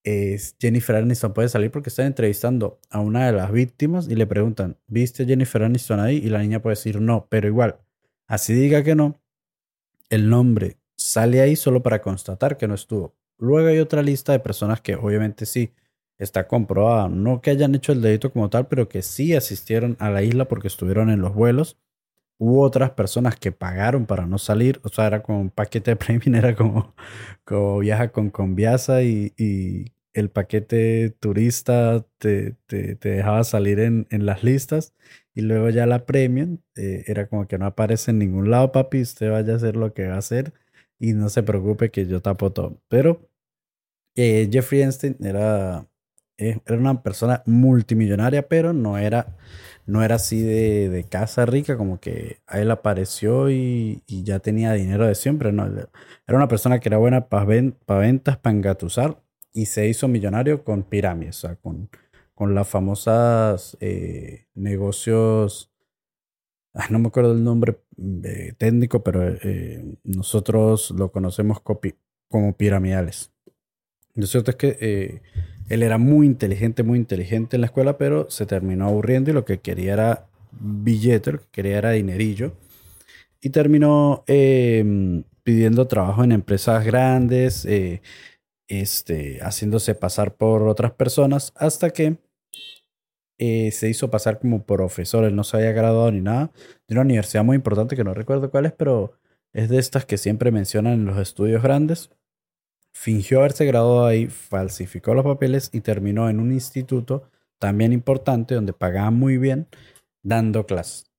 Es 0.03 0.55
Jennifer 0.59 0.97
Aniston 0.97 1.33
puede 1.33 1.47
salir 1.49 1.71
porque 1.71 1.89
están 1.89 2.07
entrevistando 2.07 2.79
a 2.89 2.99
una 2.99 3.25
de 3.25 3.33
las 3.33 3.51
víctimas 3.51 4.09
y 4.09 4.15
le 4.15 4.27
preguntan, 4.27 4.77
¿viste 4.87 5.25
Jennifer 5.25 5.63
Aniston 5.63 5.99
ahí? 5.99 6.17
Y 6.17 6.29
la 6.29 6.39
niña 6.39 6.61
puede 6.61 6.73
decir 6.75 6.99
no, 6.99 7.27
pero 7.29 7.47
igual, 7.47 7.79
así 8.27 8.53
diga 8.53 8.83
que 8.83 8.95
no, 8.95 9.21
el 10.09 10.29
nombre 10.29 10.77
sale 10.97 11.41
ahí 11.41 11.55
solo 11.55 11.83
para 11.83 12.01
constatar 12.01 12.57
que 12.57 12.67
no 12.67 12.75
estuvo. 12.75 13.15
Luego 13.37 13.69
hay 13.69 13.79
otra 13.79 14.03
lista 14.03 14.33
de 14.33 14.39
personas 14.39 14.81
que 14.81 14.95
obviamente 14.95 15.45
sí 15.45 15.73
está 16.17 16.47
comprobado. 16.47 17.09
No 17.09 17.41
que 17.41 17.51
hayan 17.51 17.75
hecho 17.75 17.91
el 17.91 18.01
delito 18.01 18.31
como 18.31 18.49
tal, 18.49 18.67
pero 18.67 18.89
que 18.89 19.01
sí 19.01 19.35
asistieron 19.35 19.97
a 19.99 20.09
la 20.09 20.23
isla 20.23 20.45
porque 20.47 20.67
estuvieron 20.67 21.09
en 21.09 21.21
los 21.21 21.33
vuelos. 21.33 21.77
Hubo 22.39 22.61
otras 22.63 22.91
personas 22.91 23.37
que 23.37 23.51
pagaron 23.51 24.05
para 24.05 24.25
no 24.27 24.37
salir, 24.37 24.81
o 24.83 24.89
sea, 24.89 25.07
era 25.07 25.23
como 25.23 25.41
un 25.41 25.49
paquete 25.51 25.91
de 25.91 25.95
premium, 25.97 26.35
era 26.35 26.55
como, 26.55 26.95
como 27.45 27.79
viaja 27.79 28.11
con 28.11 28.29
Conviasa 28.29 29.03
y, 29.03 29.33
y 29.37 29.93
el 30.13 30.29
paquete 30.29 31.11
turista 31.19 32.05
te, 32.19 32.55
te, 32.67 32.95
te 32.95 33.09
dejaba 33.09 33.43
salir 33.43 33.79
en, 33.79 34.07
en, 34.11 34.25
las 34.25 34.43
listas 34.43 34.93
y 35.33 35.41
luego 35.41 35.69
ya 35.69 35.85
la 35.87 36.05
premium 36.05 36.59
eh, 36.75 37.03
era 37.07 37.27
como 37.27 37.47
que 37.47 37.57
no 37.57 37.65
aparece 37.65 38.11
en 38.11 38.19
ningún 38.19 38.51
lado, 38.51 38.71
papi, 38.71 39.01
usted 39.01 39.31
vaya 39.31 39.53
a 39.53 39.55
hacer 39.57 39.75
lo 39.75 39.93
que 39.93 40.07
va 40.07 40.15
a 40.15 40.19
hacer 40.19 40.53
y 40.99 41.13
no 41.13 41.29
se 41.29 41.43
preocupe 41.43 41.91
que 41.91 42.05
yo 42.07 42.21
tapo 42.21 42.51
todo. 42.53 42.81
Pero 42.87 43.29
eh, 44.15 44.49
Jeffrey 44.51 44.81
Einstein 44.81 45.17
era 45.21 45.87
era 46.37 46.77
una 46.77 47.03
persona 47.03 47.43
multimillonaria, 47.45 48.47
pero 48.47 48.73
no 48.73 48.97
era, 48.97 49.37
no 49.85 50.03
era 50.03 50.15
así 50.15 50.41
de, 50.41 50.89
de 50.89 51.03
casa 51.05 51.45
rica, 51.45 51.77
como 51.77 51.99
que 51.99 52.39
a 52.47 52.59
él 52.59 52.71
apareció 52.71 53.49
y, 53.49 54.03
y, 54.07 54.23
ya 54.23 54.39
tenía 54.39 54.73
dinero 54.73 55.07
de 55.07 55.15
siempre. 55.15 55.51
No, 55.51 55.65
era 55.65 56.37
una 56.37 56.47
persona 56.47 56.79
que 56.79 56.89
era 56.89 56.97
buena 56.97 57.27
para 57.29 57.45
ventas, 57.45 58.37
para 58.37 58.55
engatusar 58.55 59.21
y 59.53 59.67
se 59.67 59.87
hizo 59.87 60.07
millonario 60.07 60.63
con 60.63 60.83
pirámides, 60.83 61.37
o 61.43 61.47
sea, 61.47 61.55
con, 61.57 61.89
con 62.33 62.55
las 62.55 62.67
famosas 62.67 63.77
eh, 63.79 64.47
negocios. 64.55 65.71
no 66.89 66.99
me 66.99 67.07
acuerdo 67.07 67.33
el 67.33 67.43
nombre 67.43 67.79
eh, 68.23 68.53
técnico, 68.57 69.03
pero 69.03 69.23
eh, 69.27 69.97
nosotros 70.03 70.91
lo 70.91 71.11
conocemos 71.11 71.61
como 72.29 72.57
piramidales. 72.57 73.31
Lo 74.15 74.27
cierto 74.27 74.51
es 74.51 74.57
que 74.57 75.21
él 75.73 75.83
era 75.83 75.97
muy 75.97 76.27
inteligente, 76.27 76.83
muy 76.83 76.99
inteligente 76.99 77.57
en 77.57 77.61
la 77.61 77.67
escuela, 77.67 77.97
pero 77.97 78.29
se 78.29 78.45
terminó 78.45 78.87
aburriendo 78.87 79.31
y 79.31 79.33
lo 79.33 79.43
que 79.43 79.59
quería 79.59 79.93
era 79.93 80.27
billete, 80.51 81.31
lo 81.31 81.39
que 81.39 81.47
quería 81.51 81.79
era 81.79 81.91
dinerillo. 81.91 82.53
Y 83.41 83.49
terminó 83.49 84.23
em, 84.27 85.23
pidiendo 85.43 85.87
trabajo 85.87 86.23
en 86.23 86.31
empresas 86.31 86.85
grandes, 86.85 87.65
eh, 87.65 88.01
este, 88.67 89.39
haciéndose 89.41 89.95
pasar 89.95 90.35
por 90.35 90.63
otras 90.67 90.91
personas, 90.91 91.53
hasta 91.55 91.89
que 91.89 92.17
eh, 93.39 93.71
se 93.71 93.89
hizo 93.89 94.11
pasar 94.11 94.39
como 94.39 94.65
profesor. 94.65 95.25
Él 95.25 95.35
no 95.35 95.43
se 95.43 95.57
había 95.57 95.71
graduado 95.71 96.11
ni 96.11 96.21
nada 96.21 96.51
de 96.87 96.95
una 96.95 97.01
universidad 97.01 97.43
muy 97.43 97.55
importante 97.55 97.95
que 97.95 98.03
no 98.03 98.13
recuerdo 98.13 98.51
cuál 98.51 98.67
es, 98.67 98.73
pero 98.73 99.13
es 99.53 99.69
de 99.69 99.79
estas 99.79 100.05
que 100.05 100.17
siempre 100.17 100.51
mencionan 100.51 100.93
en 100.93 101.05
los 101.05 101.17
estudios 101.17 101.63
grandes 101.63 102.11
fingió 102.93 103.39
haberse 103.39 103.65
graduado 103.65 104.05
ahí, 104.05 104.27
falsificó 104.27 105.13
los 105.13 105.25
papeles 105.25 105.69
y 105.73 105.81
terminó 105.81 106.29
en 106.29 106.39
un 106.39 106.51
instituto 106.51 107.29
también 107.59 107.93
importante 107.93 108.55
donde 108.55 108.73
pagaban 108.73 109.15
muy 109.15 109.37
bien 109.37 109.67
dando 110.23 110.65
clases. 110.65 111.11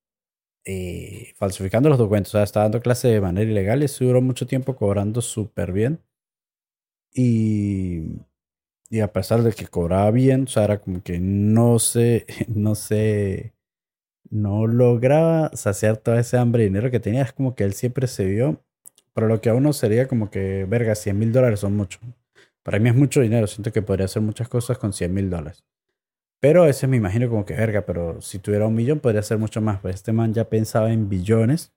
eh, 0.67 1.33
falsificando 1.39 1.89
los 1.91 1.99
documentos. 1.99 2.35
O 2.35 2.39
sea, 2.39 2.45
estaba 2.45 2.65
dando 2.67 2.81
clases 2.83 3.13
de 3.13 3.21
manera 3.21 3.51
ilegal 3.51 3.83
y 3.83 3.89
se 3.89 4.05
duró 4.05 4.23
mucho 4.23 4.47
tiempo 4.47 4.77
cobrando 4.77 5.23
súper 5.23 5.73
bien. 5.73 6.01
Y, 7.13 8.03
y 8.91 9.01
a 9.01 9.13
pesar 9.13 9.43
de 9.43 9.53
que 9.53 9.69
cobraba 9.69 10.11
bien, 10.11 10.45
o 10.45 10.47
sea, 10.49 10.65
era 10.65 10.81
como 10.81 11.03
que 11.03 11.19
no 11.21 11.79
se, 11.81 12.27
no 12.49 12.75
se, 12.75 13.55
no 14.31 14.67
lograba 14.69 15.51
saciar 15.55 15.99
toda 15.99 16.21
ese 16.21 16.39
hambre 16.39 16.63
de 16.65 16.71
dinero 16.71 16.91
que 16.91 17.01
tenía. 17.01 17.23
Es 17.25 17.33
como 17.33 17.55
que 17.57 17.65
él 17.65 17.75
siempre 17.75 18.07
se 18.09 18.27
vio, 18.27 18.65
pero 19.15 19.29
lo 19.29 19.41
que 19.41 19.49
a 19.51 19.55
uno 19.55 19.73
sería 19.73 20.09
como 20.09 20.31
que, 20.31 20.67
verga, 20.67 20.95
100 20.95 21.19
mil 21.19 21.33
dólares 21.33 21.61
son 21.61 21.77
mucho. 21.77 22.01
Para 22.63 22.79
mí 22.79 22.89
es 22.91 22.97
mucho 22.97 23.21
dinero, 23.21 23.47
siento 23.47 23.73
que 23.73 23.83
podría 23.83 24.07
hacer 24.07 24.23
muchas 24.23 24.49
cosas 24.49 24.79
con 24.79 24.93
100 24.93 25.15
mil 25.15 25.31
dólares. 25.31 25.65
Pero 26.41 26.63
a 26.63 26.67
veces 26.67 26.89
me 26.91 26.99
imagino 26.99 27.29
como 27.31 27.47
que, 27.47 27.55
verga, 27.55 27.87
pero 27.87 28.21
si 28.21 28.39
tuviera 28.39 28.67
un 28.67 28.75
millón 28.75 29.01
podría 29.01 29.21
hacer 29.21 29.39
mucho 29.39 29.63
más. 29.63 29.81
Pues 29.81 29.95
este 29.97 30.13
man 30.13 30.35
ya 30.35 30.49
pensaba 30.51 30.93
en 30.93 31.09
billones. 31.09 31.73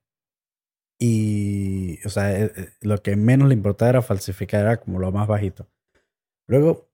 Y, 1.00 2.04
o 2.04 2.10
sea, 2.10 2.38
eh, 2.38 2.52
eh, 2.56 2.68
lo 2.82 3.02
que 3.02 3.16
menos 3.16 3.48
le 3.48 3.54
importaba 3.54 3.90
era 3.90 4.02
falsificar, 4.02 4.62
era 4.62 4.78
como 4.78 4.98
lo 4.98 5.12
más 5.12 5.28
bajito. 5.28 5.68
Luego, 6.48 6.88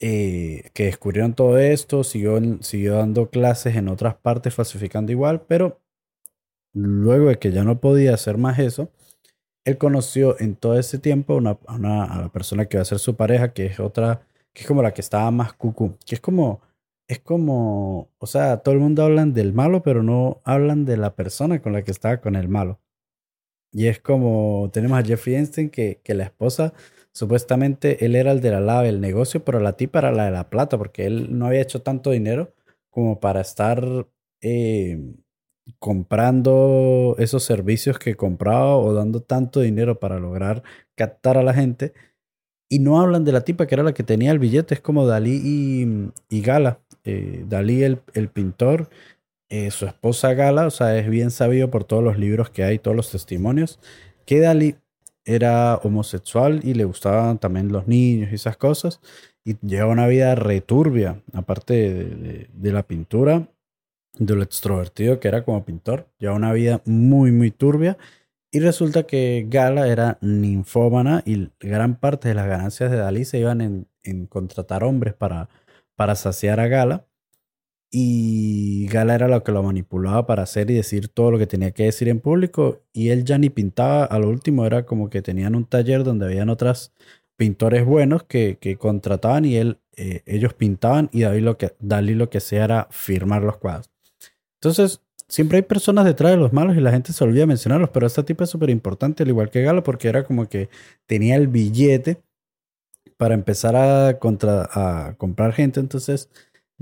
eh, 0.00 0.70
que 0.74 0.84
descubrieron 0.86 1.34
todo 1.34 1.58
esto, 1.58 2.04
siguió, 2.04 2.40
siguió 2.62 2.96
dando 2.96 3.30
clases 3.30 3.76
en 3.76 3.88
otras 3.88 4.16
partes 4.16 4.54
falsificando 4.54 5.12
igual, 5.12 5.46
pero 5.46 5.80
luego 6.74 7.28
de 7.28 7.38
que 7.38 7.52
ya 7.52 7.64
no 7.64 7.80
podía 7.80 8.14
hacer 8.14 8.38
más 8.38 8.58
eso, 8.58 8.92
él 9.64 9.78
conoció 9.78 10.38
en 10.40 10.56
todo 10.56 10.78
ese 10.78 10.98
tiempo 10.98 11.36
una, 11.36 11.58
una, 11.68 12.04
a 12.04 12.20
la 12.22 12.28
persona 12.32 12.66
que 12.66 12.76
va 12.76 12.82
a 12.82 12.86
ser 12.86 12.98
su 12.98 13.16
pareja, 13.16 13.52
que 13.52 13.66
es 13.66 13.80
otra, 13.80 14.26
que 14.52 14.62
es 14.62 14.68
como 14.68 14.82
la 14.82 14.92
que 14.94 15.00
estaba 15.00 15.30
más 15.30 15.54
cucú, 15.54 15.96
que 16.06 16.14
es 16.16 16.20
como, 16.20 16.60
es 17.08 17.20
como, 17.20 18.10
o 18.18 18.26
sea, 18.26 18.58
todo 18.58 18.74
el 18.74 18.80
mundo 18.80 19.02
hablan 19.04 19.34
del 19.34 19.52
malo, 19.52 19.82
pero 19.82 20.02
no 20.02 20.40
hablan 20.44 20.84
de 20.84 20.96
la 20.96 21.14
persona 21.16 21.60
con 21.62 21.72
la 21.72 21.82
que 21.82 21.90
estaba 21.90 22.20
con 22.20 22.36
el 22.36 22.48
malo. 22.48 22.80
Y 23.72 23.88
es 23.88 24.00
como, 24.00 24.70
tenemos 24.72 24.98
a 24.98 25.04
Jeffrey 25.04 25.34
Einstein, 25.36 25.70
que, 25.70 26.00
que 26.04 26.14
la 26.14 26.24
esposa, 26.24 26.74
supuestamente 27.12 28.04
él 28.06 28.14
era 28.16 28.32
el 28.32 28.40
de 28.40 28.50
la 28.50 28.60
lava 28.60 28.82
del 28.84 29.00
negocio, 29.00 29.44
pero 29.44 29.60
la 29.60 29.76
tipa 29.76 29.98
era 30.00 30.12
la 30.12 30.26
de 30.26 30.30
la 30.30 30.50
plata, 30.50 30.78
porque 30.78 31.06
él 31.06 31.38
no 31.38 31.46
había 31.46 31.62
hecho 31.62 31.82
tanto 31.82 32.10
dinero 32.10 32.54
como 32.90 33.20
para 33.20 33.40
estar 33.40 34.06
eh, 34.40 35.14
comprando 35.78 37.16
esos 37.18 37.42
servicios 37.42 37.98
que 37.98 38.16
compraba 38.16 38.76
o 38.76 38.92
dando 38.92 39.20
tanto 39.20 39.60
dinero 39.60 39.98
para 39.98 40.18
lograr 40.18 40.62
captar 40.94 41.38
a 41.38 41.42
la 41.42 41.54
gente. 41.54 41.92
Y 42.68 42.78
no 42.78 43.00
hablan 43.00 43.24
de 43.24 43.32
la 43.32 43.42
tipa 43.42 43.66
que 43.66 43.74
era 43.74 43.84
la 43.84 43.94
que 43.94 44.02
tenía 44.02 44.32
el 44.32 44.38
billete, 44.38 44.74
es 44.74 44.80
como 44.80 45.06
Dalí 45.06 46.12
y, 46.28 46.40
Gala. 46.40 46.80
Eh, 47.04 47.44
Dalí, 47.46 47.82
el, 47.82 48.00
el 48.14 48.28
pintor, 48.28 48.88
eh, 49.50 49.70
su 49.70 49.86
esposa 49.86 50.34
Gala, 50.34 50.66
o 50.66 50.70
sea, 50.70 50.98
es 50.98 51.08
bien 51.08 51.30
sabido 51.30 51.70
por 51.70 51.84
todos 51.84 52.02
los 52.02 52.18
libros 52.18 52.50
que 52.50 52.64
hay, 52.64 52.78
todos 52.78 52.96
los 52.96 53.10
testimonios, 53.10 53.78
que 54.26 54.40
Dalí 54.40 54.76
era 55.24 55.76
homosexual 55.76 56.60
y 56.64 56.74
le 56.74 56.84
gustaban 56.84 57.38
también 57.38 57.72
los 57.72 57.86
niños 57.86 58.32
y 58.32 58.34
esas 58.34 58.56
cosas. 58.56 59.00
Y 59.44 59.56
lleva 59.66 59.86
una 59.92 60.06
vida 60.06 60.34
returbia, 60.34 61.22
aparte 61.32 61.74
de, 61.74 62.48
de 62.52 62.72
la 62.72 62.82
pintura, 62.82 63.48
de 64.18 64.34
lo 64.36 64.42
extrovertido 64.42 65.20
que 65.20 65.28
era 65.28 65.44
como 65.44 65.64
pintor. 65.64 66.08
Lleva 66.18 66.34
una 66.34 66.52
vida 66.52 66.82
muy, 66.84 67.32
muy 67.32 67.50
turbia. 67.50 67.98
Y 68.50 68.60
resulta 68.60 69.04
que 69.04 69.46
Gala 69.48 69.88
era 69.88 70.18
ninfómana 70.20 71.22
y 71.26 71.50
gran 71.58 71.96
parte 71.96 72.28
de 72.28 72.34
las 72.34 72.46
ganancias 72.46 72.90
de 72.90 72.98
Dalí 72.98 73.24
se 73.24 73.40
iban 73.40 73.60
en, 73.60 73.88
en 74.04 74.26
contratar 74.26 74.84
hombres 74.84 75.14
para, 75.14 75.48
para 75.96 76.14
saciar 76.14 76.60
a 76.60 76.68
Gala. 76.68 77.06
Y 77.90 78.86
Gala 78.88 79.14
era 79.14 79.28
lo 79.28 79.42
que 79.44 79.52
lo 79.52 79.62
manipulaba 79.62 80.26
para 80.26 80.44
hacer 80.44 80.70
y 80.70 80.74
decir 80.74 81.08
todo 81.08 81.30
lo 81.32 81.38
que 81.38 81.46
tenía 81.46 81.72
que 81.72 81.84
decir 81.84 82.08
en 82.08 82.20
público. 82.20 82.82
Y 82.92 83.10
él 83.10 83.24
ya 83.24 83.38
ni 83.38 83.50
pintaba, 83.50 84.04
a 84.04 84.18
lo 84.18 84.28
último 84.28 84.66
era 84.66 84.86
como 84.86 85.10
que 85.10 85.22
tenían 85.22 85.54
un 85.54 85.64
taller 85.64 86.04
donde 86.04 86.26
habían 86.26 86.48
otros 86.48 86.92
pintores 87.36 87.84
buenos 87.84 88.24
que, 88.24 88.58
que 88.60 88.76
contrataban 88.76 89.44
y 89.44 89.56
él, 89.56 89.80
eh, 89.96 90.22
ellos 90.26 90.54
pintaban 90.54 91.08
y 91.12 91.22
Dalí 91.22 91.40
lo, 91.40 91.58
que, 91.58 91.74
Dalí 91.80 92.14
lo 92.14 92.30
que 92.30 92.38
hacía 92.38 92.64
era 92.64 92.88
firmar 92.90 93.42
los 93.42 93.58
cuadros. 93.58 93.93
Entonces, 94.64 95.02
siempre 95.28 95.56
hay 95.56 95.62
personas 95.62 96.06
detrás 96.06 96.32
de 96.32 96.38
los 96.38 96.52
malos 96.52 96.76
y 96.76 96.80
la 96.80 96.90
gente 96.90 97.12
se 97.12 97.22
olvida 97.22 97.44
mencionarlos, 97.44 97.90
pero 97.90 98.06
esta 98.06 98.24
tipo 98.24 98.44
es 98.44 98.50
súper 98.50 98.70
importante, 98.70 99.22
al 99.22 99.28
igual 99.28 99.50
que 99.50 99.62
Galo, 99.62 99.82
porque 99.82 100.08
era 100.08 100.24
como 100.24 100.48
que 100.48 100.70
tenía 101.06 101.36
el 101.36 101.48
billete 101.48 102.22
para 103.18 103.34
empezar 103.34 103.76
a, 103.76 104.18
contra, 104.18 104.68
a 104.72 105.16
comprar 105.18 105.52
gente. 105.52 105.80
Entonces, 105.80 106.30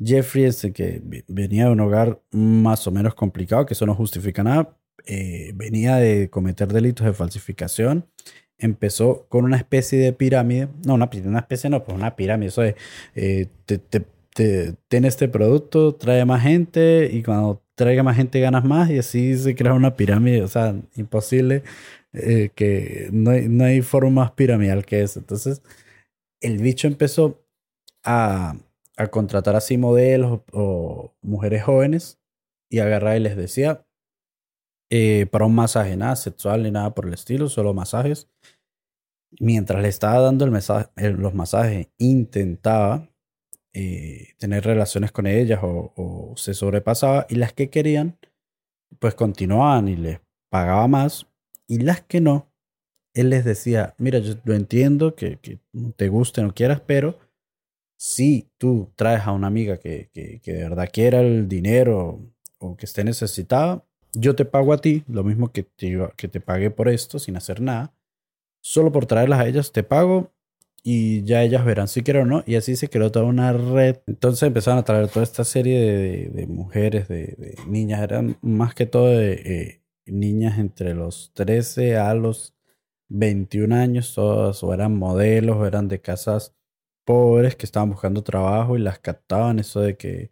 Jeffrey, 0.02 0.44
este 0.44 0.72
que 0.72 1.02
venía 1.26 1.66
de 1.66 1.72
un 1.72 1.80
hogar 1.80 2.20
más 2.30 2.86
o 2.86 2.92
menos 2.92 3.14
complicado, 3.14 3.66
que 3.66 3.74
eso 3.74 3.84
no 3.84 3.96
justifica 3.96 4.44
nada, 4.44 4.76
eh, 5.04 5.52
venía 5.56 5.96
de 5.96 6.30
cometer 6.30 6.68
delitos 6.72 7.04
de 7.04 7.12
falsificación. 7.12 8.06
Empezó 8.58 9.26
con 9.28 9.44
una 9.44 9.56
especie 9.56 9.98
de 9.98 10.12
pirámide, 10.12 10.68
no, 10.86 10.94
una, 10.94 11.10
una 11.24 11.40
especie 11.40 11.68
no, 11.68 11.82
pues 11.82 11.96
una 11.96 12.14
pirámide, 12.14 12.48
eso 12.48 12.62
de, 12.62 12.76
eh, 13.16 13.48
te, 13.66 13.78
te, 13.78 14.04
tiene 14.88 15.08
este 15.08 15.28
producto, 15.28 15.94
trae 15.94 16.24
más 16.24 16.42
gente 16.42 17.10
y 17.12 17.22
cuando 17.22 17.62
traiga 17.74 18.02
más 18.02 18.16
gente 18.16 18.40
ganas 18.40 18.64
más 18.64 18.90
y 18.90 18.98
así 18.98 19.36
se 19.36 19.54
crea 19.54 19.74
una 19.74 19.96
pirámide, 19.96 20.42
o 20.42 20.48
sea, 20.48 20.74
imposible 20.96 21.62
eh, 22.12 22.50
que 22.54 23.08
no 23.12 23.30
hay, 23.30 23.48
no 23.48 23.64
hay 23.64 23.82
forma 23.82 24.22
más 24.22 24.32
piramidal 24.32 24.84
que 24.84 25.02
eso. 25.02 25.20
Entonces, 25.20 25.62
el 26.40 26.58
bicho 26.58 26.88
empezó 26.88 27.42
a, 28.04 28.56
a 28.96 29.08
contratar 29.08 29.56
así 29.56 29.78
modelos 29.78 30.40
o, 30.52 31.14
mujeres 31.22 31.64
jóvenes 31.64 32.20
y 32.70 32.80
agarrar 32.80 33.16
y 33.16 33.20
les 33.20 33.36
decía, 33.36 33.86
eh, 34.90 35.26
para 35.30 35.46
un 35.46 35.54
masaje, 35.54 35.96
nada 35.96 36.16
sexual 36.16 36.62
ni 36.62 36.70
nada 36.70 36.94
por 36.94 37.06
el 37.06 37.14
estilo, 37.14 37.48
solo 37.48 37.74
masajes. 37.74 38.28
Mientras 39.40 39.80
le 39.82 39.88
estaba 39.88 40.20
dando 40.20 40.44
el 40.44 40.50
mensaje, 40.50 40.90
los 40.96 41.34
masajes, 41.34 41.88
intentaba 41.98 43.08
eh, 43.74 44.34
tener 44.38 44.64
relaciones 44.64 45.12
con 45.12 45.26
ellas 45.26 45.60
o, 45.62 46.34
se 46.36 46.54
sobrepasaba 46.54 47.26
y 47.28 47.36
las 47.36 47.52
que 47.52 47.70
querían 47.70 48.18
pues 48.98 49.14
continuaban 49.14 49.88
y 49.88 49.96
les 49.96 50.20
pagaba 50.50 50.86
más 50.88 51.26
y 51.66 51.78
las 51.78 52.02
que 52.02 52.20
no, 52.20 52.50
él 53.14 53.30
les 53.30 53.44
decía, 53.44 53.94
mira, 53.98 54.18
yo 54.18 54.34
lo 54.44 54.54
entiendo 54.54 55.14
que, 55.14 55.38
que 55.38 55.58
te 55.96 56.08
guste, 56.08 56.42
no 56.42 56.54
quieras, 56.54 56.82
pero 56.86 57.18
si 57.98 58.50
tú 58.58 58.92
traes 58.96 59.22
a 59.26 59.32
una 59.32 59.46
amiga 59.46 59.78
que, 59.78 60.10
que, 60.12 60.40
que 60.40 60.52
de 60.52 60.62
verdad 60.64 60.90
quiera 60.92 61.20
el 61.20 61.48
dinero 61.48 62.20
o 62.58 62.76
que 62.76 62.86
esté 62.86 63.04
necesitada, 63.04 63.86
yo 64.12 64.34
te 64.36 64.44
pago 64.44 64.72
a 64.72 64.78
ti, 64.78 65.04
lo 65.08 65.24
mismo 65.24 65.52
que 65.52 65.62
te, 65.62 65.98
que 66.16 66.28
te 66.28 66.40
pagué 66.40 66.70
por 66.70 66.88
esto 66.88 67.18
sin 67.18 67.36
hacer 67.36 67.60
nada. 67.60 67.94
Solo 68.60 68.92
por 68.92 69.06
traerlas 69.06 69.40
a 69.40 69.46
ellas 69.46 69.72
te 69.72 69.82
pago 69.82 70.32
y 70.82 71.22
ya 71.24 71.42
ellas 71.42 71.64
verán 71.64 71.88
si 71.88 72.02
quieren 72.02 72.22
o 72.24 72.26
no. 72.26 72.44
Y 72.46 72.56
así 72.56 72.76
se 72.76 72.88
creó 72.88 73.12
toda 73.12 73.26
una 73.26 73.52
red. 73.52 73.98
Entonces 74.06 74.44
empezaron 74.44 74.80
a 74.80 74.84
traer 74.84 75.08
toda 75.08 75.22
esta 75.24 75.44
serie 75.44 75.80
de, 75.80 76.28
de, 76.30 76.46
mujeres, 76.46 77.08
de, 77.08 77.56
niñas. 77.68 78.02
Eran 78.02 78.36
más 78.42 78.74
que 78.74 78.86
todo 78.86 79.06
de 79.06 79.32
eh, 79.32 79.82
niñas 80.06 80.58
entre 80.58 80.94
los 80.94 81.32
13 81.34 81.96
a 81.98 82.14
los 82.14 82.54
21 83.08 83.74
años. 83.76 84.14
Todas 84.14 84.62
o 84.64 84.74
eran 84.74 84.96
modelos 84.96 85.56
o 85.56 85.66
eran 85.66 85.88
de 85.88 86.00
casas 86.00 86.54
pobres 87.04 87.56
que 87.56 87.66
estaban 87.66 87.90
buscando 87.90 88.22
trabajo 88.24 88.76
y 88.76 88.80
las 88.80 88.98
captaban. 88.98 89.58
Eso 89.60 89.80
de 89.80 89.96
que 89.96 90.30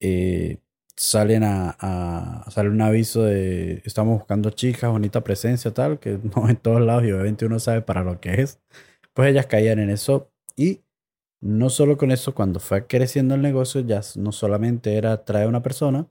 eh, 0.00 0.58
salen 0.96 1.44
a, 1.44 1.76
a, 1.80 2.50
sale 2.50 2.70
un 2.70 2.80
aviso 2.82 3.22
de 3.24 3.82
estamos 3.84 4.18
buscando 4.18 4.50
chicas, 4.50 4.90
bonita 4.90 5.22
presencia, 5.24 5.72
tal, 5.74 5.98
que 6.00 6.18
no 6.36 6.48
en 6.48 6.56
todos 6.56 6.80
lados 6.82 7.04
y 7.04 7.12
obviamente 7.12 7.46
uno 7.46 7.60
sabe 7.60 7.82
para 7.82 8.02
lo 8.02 8.20
que 8.20 8.42
es 8.42 8.60
pues 9.16 9.30
ellas 9.30 9.46
caían 9.46 9.78
en 9.80 9.90
eso. 9.90 10.30
Y 10.56 10.82
no 11.40 11.70
solo 11.70 11.96
con 11.96 12.12
eso, 12.12 12.34
cuando 12.34 12.60
fue 12.60 12.86
creciendo 12.86 13.34
el 13.34 13.42
negocio, 13.42 13.80
ya 13.80 14.02
no 14.16 14.32
solamente 14.32 14.96
era 14.96 15.24
traer 15.24 15.48
una 15.48 15.62
persona, 15.62 16.08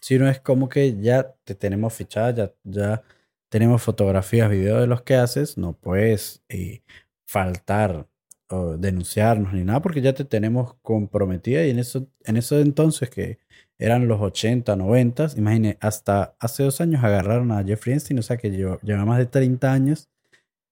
sino 0.00 0.28
es 0.28 0.40
como 0.40 0.68
que 0.68 1.00
ya 1.00 1.34
te 1.44 1.54
tenemos 1.56 1.94
fichada, 1.94 2.32
ya, 2.34 2.54
ya 2.64 3.02
tenemos 3.50 3.82
fotografías, 3.82 4.50
videos 4.50 4.80
de 4.80 4.86
los 4.86 5.02
que 5.02 5.16
haces, 5.16 5.58
no 5.58 5.74
puedes 5.74 6.44
eh, 6.48 6.82
faltar 7.26 8.08
o 8.50 8.76
denunciarnos 8.78 9.52
ni 9.54 9.64
nada 9.64 9.82
porque 9.82 10.02
ya 10.02 10.14
te 10.14 10.24
tenemos 10.24 10.74
comprometida. 10.82 11.66
Y 11.66 11.70
en 11.70 11.80
eso, 11.80 12.08
en 12.24 12.36
eso 12.36 12.60
entonces 12.60 13.10
que 13.10 13.40
eran 13.78 14.08
los 14.08 14.20
80, 14.20 14.76
90, 14.76 15.30
imagine, 15.36 15.78
hasta 15.80 16.36
hace 16.40 16.62
dos 16.62 16.80
años 16.80 17.02
agarraron 17.04 17.52
a 17.52 17.64
Jeffrey 17.64 17.94
Einstein, 17.94 18.20
o 18.20 18.22
sea 18.22 18.36
que 18.36 18.50
lleva 18.50 19.04
más 19.06 19.18
de 19.18 19.26
30 19.26 19.72
años 19.72 20.08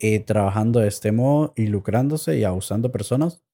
eh, 0.00 0.20
trabajando 0.20 0.80
de 0.80 0.88
este 0.88 1.12
modo 1.12 1.52
y 1.56 1.66
lucrándose 1.66 2.36
y 2.38 2.44
abusando 2.44 2.90
personas 2.92 3.44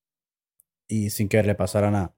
y 0.89 1.11
sin 1.11 1.29
que 1.29 1.43
le 1.43 1.55
pasara 1.55 1.91
nada. 1.91 2.17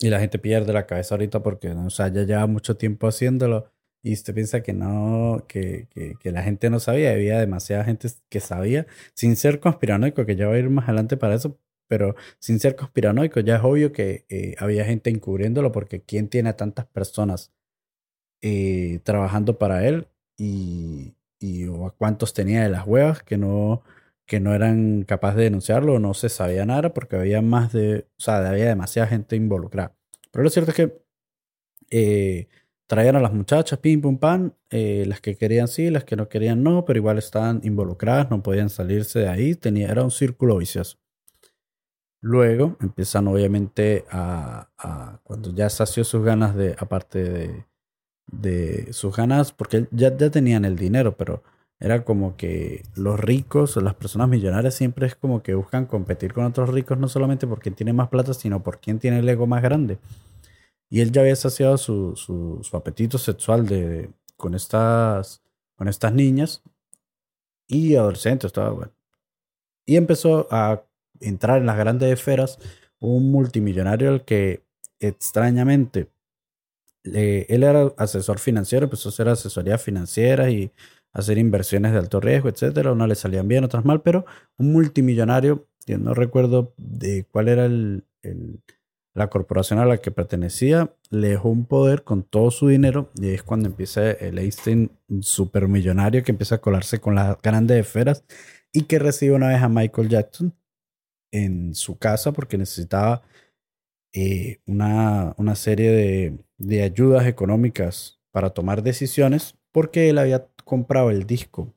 Y 0.00 0.10
la 0.10 0.20
gente 0.20 0.38
pierde 0.38 0.72
la 0.72 0.86
cabeza 0.86 1.14
ahorita 1.14 1.42
porque, 1.42 1.70
o 1.70 1.90
sea, 1.90 2.08
ya 2.08 2.22
lleva 2.22 2.46
mucho 2.46 2.76
tiempo 2.76 3.08
haciéndolo 3.08 3.72
y 4.02 4.12
usted 4.12 4.34
piensa 4.34 4.62
que 4.62 4.72
no, 4.72 5.44
que, 5.48 5.88
que, 5.90 6.32
la 6.32 6.42
gente 6.42 6.70
no 6.70 6.78
sabía, 6.78 7.12
había 7.12 7.40
demasiada 7.40 7.84
gente 7.84 8.08
que 8.28 8.40
sabía, 8.40 8.86
sin 9.14 9.34
ser 9.36 9.60
conspiranoico, 9.60 10.24
que 10.24 10.36
ya 10.36 10.46
va 10.46 10.54
a 10.54 10.58
ir 10.58 10.70
más 10.70 10.84
adelante 10.84 11.16
para 11.16 11.34
eso, 11.34 11.58
pero 11.88 12.14
sin 12.38 12.60
ser 12.60 12.76
conspiranoico, 12.76 13.40
ya 13.40 13.56
es 13.56 13.64
obvio 13.64 13.92
que 13.92 14.24
eh, 14.28 14.54
había 14.58 14.84
gente 14.84 15.10
encubriéndolo 15.10 15.72
porque 15.72 16.02
¿quién 16.02 16.28
tiene 16.28 16.50
a 16.50 16.56
tantas 16.56 16.86
personas 16.86 17.52
eh, 18.40 19.00
trabajando 19.02 19.58
para 19.58 19.86
él 19.88 20.06
y, 20.36 21.16
y 21.40 21.64
a 21.66 21.90
cuántos 21.96 22.34
tenía 22.34 22.62
de 22.62 22.68
las 22.68 22.86
huevas 22.86 23.22
que 23.22 23.38
no, 23.38 23.82
que 24.26 24.40
no 24.40 24.54
eran 24.54 25.04
capaces 25.04 25.38
de 25.38 25.44
denunciarlo, 25.44 25.98
no 25.98 26.14
se 26.14 26.28
sabía 26.28 26.66
nada 26.66 26.92
porque 26.92 27.16
había 27.16 27.42
más 27.42 27.72
de, 27.72 28.06
o 28.18 28.20
sea, 28.20 28.46
había 28.48 28.66
demasiada 28.66 29.08
gente 29.08 29.36
involucrada. 29.36 29.94
Pero 30.30 30.44
lo 30.44 30.50
cierto 30.50 30.70
es 30.72 30.76
que 30.76 31.02
eh, 31.90 32.48
traían 32.86 33.16
a 33.16 33.20
las 33.20 33.32
muchachas, 33.32 33.78
pim, 33.78 34.00
pum, 34.00 34.18
pan, 34.18 34.54
eh, 34.70 35.04
las 35.06 35.20
que 35.20 35.36
querían 35.36 35.68
sí, 35.68 35.90
las 35.90 36.04
que 36.04 36.16
no 36.16 36.28
querían 36.28 36.62
no, 36.62 36.84
pero 36.84 36.98
igual 36.98 37.18
estaban 37.18 37.60
involucradas, 37.64 38.30
no 38.30 38.42
podían 38.42 38.70
salirse 38.70 39.20
de 39.20 39.28
ahí, 39.28 39.54
tenía, 39.54 39.90
era 39.90 40.04
un 40.04 40.10
círculo 40.10 40.58
vicioso. 40.58 40.98
Luego 42.20 42.76
empiezan 42.80 43.28
obviamente 43.28 44.04
a, 44.10 44.70
a 44.76 45.20
cuando 45.22 45.54
ya 45.54 45.70
sació 45.70 46.02
sus 46.02 46.24
ganas 46.24 46.54
de, 46.56 46.74
aparte 46.78 47.22
de, 47.22 47.64
de 48.28 48.92
sus 48.92 49.16
ganas, 49.16 49.52
porque 49.52 49.88
ya, 49.90 50.16
ya 50.16 50.30
tenían 50.30 50.64
el 50.64 50.76
dinero, 50.76 51.16
pero 51.16 51.42
era 51.80 52.04
como 52.04 52.36
que 52.36 52.82
los 52.96 53.20
ricos 53.20 53.76
las 53.76 53.94
personas 53.94 54.28
millonarias 54.28 54.74
siempre 54.74 55.06
es 55.06 55.14
como 55.14 55.42
que 55.42 55.54
buscan 55.54 55.86
competir 55.86 56.32
con 56.32 56.44
otros 56.44 56.70
ricos, 56.70 56.98
no 56.98 57.08
solamente 57.08 57.46
por 57.46 57.60
quien 57.60 57.74
tiene 57.74 57.92
más 57.92 58.08
plata, 58.08 58.34
sino 58.34 58.62
por 58.62 58.80
quien 58.80 58.98
tiene 58.98 59.20
el 59.20 59.28
ego 59.28 59.46
más 59.46 59.62
grande. 59.62 59.98
Y 60.90 61.00
él 61.00 61.12
ya 61.12 61.20
había 61.20 61.36
saciado 61.36 61.76
su, 61.78 62.16
su, 62.16 62.60
su 62.62 62.76
apetito 62.76 63.18
sexual 63.18 63.66
de, 63.66 64.10
con, 64.36 64.54
estas, 64.54 65.42
con 65.76 65.88
estas 65.88 66.12
niñas 66.14 66.62
y 67.68 67.94
adolescentes, 67.96 68.46
estaba 68.48 68.70
bueno. 68.70 68.92
Y 69.86 69.96
empezó 69.96 70.48
a 70.50 70.82
entrar 71.20 71.58
en 71.58 71.66
las 71.66 71.76
grandes 71.78 72.12
esferas 72.12 72.58
un 73.00 73.30
multimillonario 73.30 74.08
al 74.10 74.24
que 74.24 74.64
extrañamente 74.98 76.10
él 77.14 77.62
era 77.62 77.92
asesor 77.96 78.38
financiero, 78.38 78.84
empezó 78.84 79.08
a 79.08 79.12
hacer 79.12 79.28
asesoría 79.28 79.78
financiera 79.78 80.50
y 80.50 80.72
hacer 81.12 81.38
inversiones 81.38 81.92
de 81.92 81.98
alto 81.98 82.20
riesgo, 82.20 82.48
etcétera. 82.48 82.92
Unas 82.92 83.08
le 83.08 83.14
salían 83.14 83.48
bien, 83.48 83.64
otras 83.64 83.84
mal, 83.84 84.02
pero 84.02 84.24
un 84.56 84.72
multimillonario, 84.72 85.66
yo 85.86 85.98
no 85.98 86.14
recuerdo 86.14 86.74
de 86.76 87.24
cuál 87.30 87.48
era 87.48 87.68
la 89.14 89.30
corporación 89.30 89.78
a 89.78 89.86
la 89.86 89.98
que 89.98 90.10
pertenecía, 90.10 90.94
le 91.10 91.28
dejó 91.30 91.48
un 91.48 91.66
poder 91.66 92.04
con 92.04 92.22
todo 92.22 92.50
su 92.50 92.68
dinero 92.68 93.10
y 93.16 93.30
es 93.30 93.42
cuando 93.42 93.68
empieza 93.68 94.10
el 94.12 94.38
Einstein 94.38 94.90
supermillonario 95.20 96.22
que 96.22 96.32
empieza 96.32 96.56
a 96.56 96.60
colarse 96.60 97.00
con 97.00 97.14
las 97.14 97.40
grandes 97.42 97.78
esferas 97.78 98.24
y 98.72 98.82
que 98.84 98.98
recibe 98.98 99.34
una 99.34 99.48
vez 99.48 99.62
a 99.62 99.68
Michael 99.68 100.08
Jackson 100.08 100.54
en 101.32 101.74
su 101.74 101.98
casa 101.98 102.32
porque 102.32 102.58
necesitaba 102.58 103.22
eh, 104.12 104.60
una, 104.66 105.34
una, 105.36 105.54
serie 105.54 105.90
de, 105.90 106.38
de 106.58 106.82
ayudas 106.82 107.26
económicas 107.26 108.20
para 108.30 108.50
tomar 108.50 108.82
decisiones 108.82 109.54
porque 109.72 110.10
él 110.10 110.18
había 110.18 110.46
comprado 110.64 111.10
el 111.10 111.26
disco. 111.26 111.72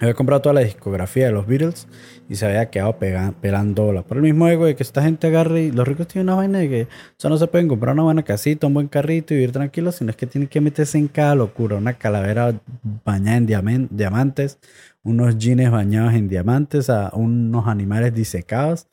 Había 0.00 0.14
comprado 0.14 0.40
toda 0.40 0.54
la 0.54 0.60
discografía 0.62 1.26
de 1.26 1.32
los 1.32 1.46
Beatles 1.46 1.86
y 2.26 2.36
se 2.36 2.46
había 2.46 2.70
quedado 2.70 2.98
pelando 2.98 4.02
por 4.08 4.16
el 4.16 4.22
mismo 4.22 4.48
ego 4.48 4.64
de 4.64 4.74
que 4.74 4.82
esta 4.82 5.02
gente 5.02 5.26
agarre 5.26 5.64
y 5.64 5.72
los 5.72 5.86
ricos 5.86 6.08
tienen 6.08 6.28
una 6.28 6.36
vaina 6.36 6.58
de 6.60 6.68
que 6.70 6.88
o 7.22 7.28
no 7.28 7.36
se 7.36 7.46
pueden 7.48 7.68
comprar 7.68 7.92
una 7.92 8.04
buena 8.04 8.22
casita, 8.22 8.66
un 8.66 8.72
buen 8.72 8.88
carrito 8.88 9.34
y 9.34 9.36
vivir 9.36 9.52
tranquilos, 9.52 9.96
sino 9.96 10.10
es 10.10 10.16
que 10.16 10.26
tienen 10.26 10.48
que 10.48 10.62
meterse 10.62 10.96
en 10.96 11.06
cada 11.06 11.34
locura, 11.34 11.76
una 11.76 11.98
calavera 11.98 12.58
bañada 13.04 13.36
en 13.36 13.88
diamantes, 13.90 14.58
unos 15.02 15.36
jeans 15.36 15.70
bañados 15.70 16.14
en 16.14 16.28
diamantes, 16.28 16.88
a 16.88 17.10
unos 17.14 17.68
animales 17.68 18.14
disecados 18.14 18.86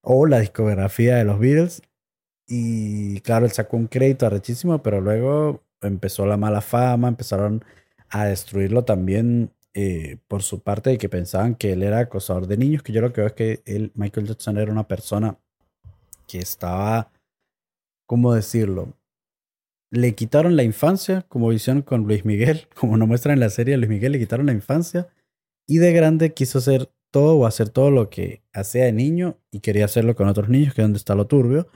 o 0.00 0.26
la 0.26 0.38
discografía 0.38 1.16
de 1.16 1.24
los 1.24 1.40
Beatles. 1.40 1.82
Y 2.54 3.22
claro, 3.22 3.46
él 3.46 3.52
sacó 3.52 3.78
un 3.78 3.86
crédito 3.86 4.26
arrechísimo, 4.26 4.82
pero 4.82 5.00
luego 5.00 5.64
empezó 5.80 6.26
la 6.26 6.36
mala 6.36 6.60
fama, 6.60 7.08
empezaron 7.08 7.64
a 8.10 8.26
destruirlo 8.26 8.84
también 8.84 9.50
eh, 9.72 10.18
por 10.28 10.42
su 10.42 10.60
parte 10.60 10.90
de 10.90 10.98
que 10.98 11.08
pensaban 11.08 11.54
que 11.54 11.72
él 11.72 11.82
era 11.82 12.00
acosador 12.00 12.46
de 12.46 12.58
niños, 12.58 12.82
que 12.82 12.92
yo 12.92 13.00
lo 13.00 13.10
que 13.10 13.22
veo 13.22 13.28
es 13.28 13.32
que 13.32 13.62
él, 13.64 13.90
Michael 13.94 14.26
Jackson 14.26 14.58
era 14.58 14.70
una 14.70 14.86
persona 14.86 15.38
que 16.28 16.40
estaba, 16.40 17.10
¿cómo 18.04 18.34
decirlo? 18.34 18.98
Le 19.90 20.14
quitaron 20.14 20.54
la 20.54 20.62
infancia, 20.62 21.22
como 21.30 21.54
hicieron 21.54 21.80
con 21.80 22.02
Luis 22.02 22.26
Miguel, 22.26 22.68
como 22.78 22.98
nos 22.98 23.08
muestran 23.08 23.32
en 23.32 23.40
la 23.40 23.48
serie, 23.48 23.78
Luis 23.78 23.88
Miguel 23.88 24.12
le 24.12 24.18
quitaron 24.18 24.44
la 24.44 24.52
infancia 24.52 25.08
y 25.66 25.78
de 25.78 25.90
grande 25.94 26.34
quiso 26.34 26.58
hacer 26.58 26.90
todo 27.10 27.38
o 27.38 27.46
hacer 27.46 27.70
todo 27.70 27.90
lo 27.90 28.10
que 28.10 28.42
hacía 28.52 28.84
de 28.84 28.92
niño 28.92 29.38
y 29.50 29.60
quería 29.60 29.86
hacerlo 29.86 30.14
con 30.14 30.28
otros 30.28 30.50
niños, 30.50 30.74
que 30.74 30.82
es 30.82 30.84
donde 30.84 30.98
está 30.98 31.14
lo 31.14 31.26
turbio. 31.26 31.66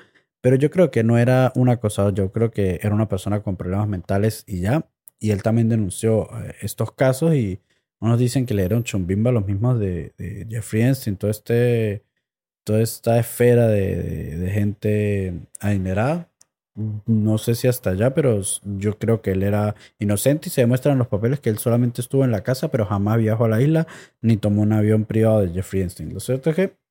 Pero 0.47 0.55
yo 0.55 0.71
creo 0.71 0.93
que 0.93 1.03
no 1.03 1.19
era 1.19 1.51
un 1.57 1.69
acosador, 1.71 2.15
yo 2.15 2.31
creo 2.31 2.53
que 2.53 2.79
era 2.81 2.95
una 2.95 3.09
persona 3.09 3.43
con 3.43 3.57
problemas 3.57 3.89
mentales 3.89 4.45
y 4.47 4.61
ya 4.61 4.89
y 5.19 5.33
él 5.33 5.43
también 5.43 5.69
denunció 5.69 6.29
eh, 6.41 6.55
estos 6.61 6.93
casos 6.93 7.35
y 7.35 7.59
unos 7.99 8.17
dicen 8.17 8.47
que 8.47 8.55
le 8.55 8.63
dieron 8.63 8.85
chumbimba 8.85 9.31
a 9.31 9.33
los 9.33 9.45
mismos 9.45 9.81
de, 9.81 10.13
de 10.17 10.47
Jeffrey 10.49 10.85
este, 10.85 12.05
toda 12.63 12.81
esta 12.81 13.19
esfera 13.19 13.67
de, 13.67 14.49
gente 14.53 15.35
adinerada. 15.59 16.31
No 17.07 17.39
sé 17.39 17.57
si 17.57 17.67
hasta 17.67 17.91
allá, 17.91 18.15
pero 18.15 18.41
yo 18.79 19.01
creo 19.01 19.23
que 19.23 19.33
él 19.33 19.43
era 19.43 19.75
inocente 19.99 20.49
y 20.49 20.53
se 20.53 20.61
demuestra 20.61 20.93
en 20.93 20.99
los 20.99 21.09
papeles 21.09 21.41
que 21.41 21.51
él 21.51 21.59
solamente 21.59 22.01
estuvo 22.01 22.25
en 22.25 22.31
la 22.31 22.45
casa, 22.45 22.71
pero 22.71 22.87
jamás 22.87 23.19
viajó 23.19 23.47
a 23.47 23.49
la 23.49 23.61
isla 23.61 23.89
ni 24.21 24.37
tomó 24.37 24.63
un 24.63 24.75
avión 24.75 25.07
privado 25.07 25.41
de 25.41 25.49
Jeffrey. 25.49 25.89
Lo 26.13 26.21
cierto 26.21 26.51
es 26.51 26.57
que 26.57 26.86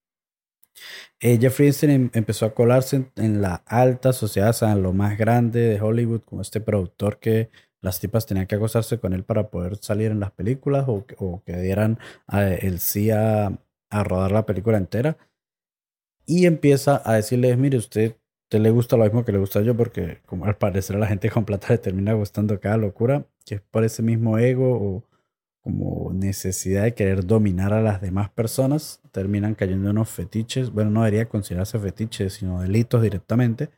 eh, 1.20 1.38
Jeffrey 1.40 1.70
Epstein 1.70 1.92
em, 1.92 2.10
empezó 2.14 2.46
a 2.46 2.54
colarse 2.54 3.12
en, 3.16 3.42
la 3.42 3.56
alta 3.66 4.14
sociedad, 4.14 4.50
o 4.50 4.54
sea, 4.54 4.72
en 4.74 4.84
lo 4.84 4.94
más 4.94 5.18
grande 5.18 5.62
de 5.62 5.82
Hollywood, 5.82 6.22
como 6.22 6.42
este 6.42 6.62
productor 6.62 7.20
que 7.20 7.50
las 7.82 8.00
tipas 8.00 8.26
tenían 8.26 8.48
que 8.48 8.56
acostarse 8.56 9.00
con 9.00 9.14
él 9.14 9.24
para 9.24 9.50
poder 9.50 9.78
salir 9.78 10.12
en 10.12 10.20
las 10.20 10.32
películas 10.32 10.86
o, 10.88 11.06
que 11.46 11.58
dieran 11.58 12.00
el 12.32 12.80
sí 12.80 13.12
a, 13.12 13.60
rodar 13.92 14.32
la 14.32 14.46
película 14.46 14.78
entera. 14.78 15.18
Y 16.26 16.48
empieza 16.48 17.02
a 17.06 17.14
decirles, 17.16 17.58
mire, 17.58 17.78
usted 17.78 18.18
te 18.50 18.60
le 18.60 18.72
gusta 18.72 18.98
lo 18.98 19.04
mismo 19.04 19.24
que 19.24 19.32
le 19.32 19.38
gusta 19.38 19.62
yo, 19.62 19.78
porque 19.78 20.22
como 20.26 20.46
al 20.46 20.58
parecer 20.58 20.96
a 20.96 21.00
la 21.00 21.08
gente 21.08 21.30
con 21.30 21.46
plata 21.46 21.68
le 21.70 21.78
termina 21.78 22.14
gustando 22.14 22.60
cada 22.60 22.78
locura, 22.78 23.28
que 23.46 23.56
es 23.56 23.62
por 23.62 23.84
ese 23.84 24.02
mismo 24.02 24.38
ego 24.38 24.72
o 24.74 25.04
como 25.66 26.14
necesidad 26.14 26.84
de 26.84 26.94
querer 26.94 27.26
dominar 27.26 27.74
a 27.74 27.82
las 27.82 28.00
demás 28.00 28.30
personas, 28.30 29.02
terminan 29.12 29.56
cayendo 29.56 29.90
en 29.90 29.98
unos 29.98 30.10
fetiches, 30.10 30.70
bueno, 30.70 30.92
no 30.92 31.04
debería 31.04 31.28
considerarse 31.28 31.80
fetiches, 31.80 32.34
sino 32.34 32.62
delitos 32.62 33.02
directamente, 33.02 33.72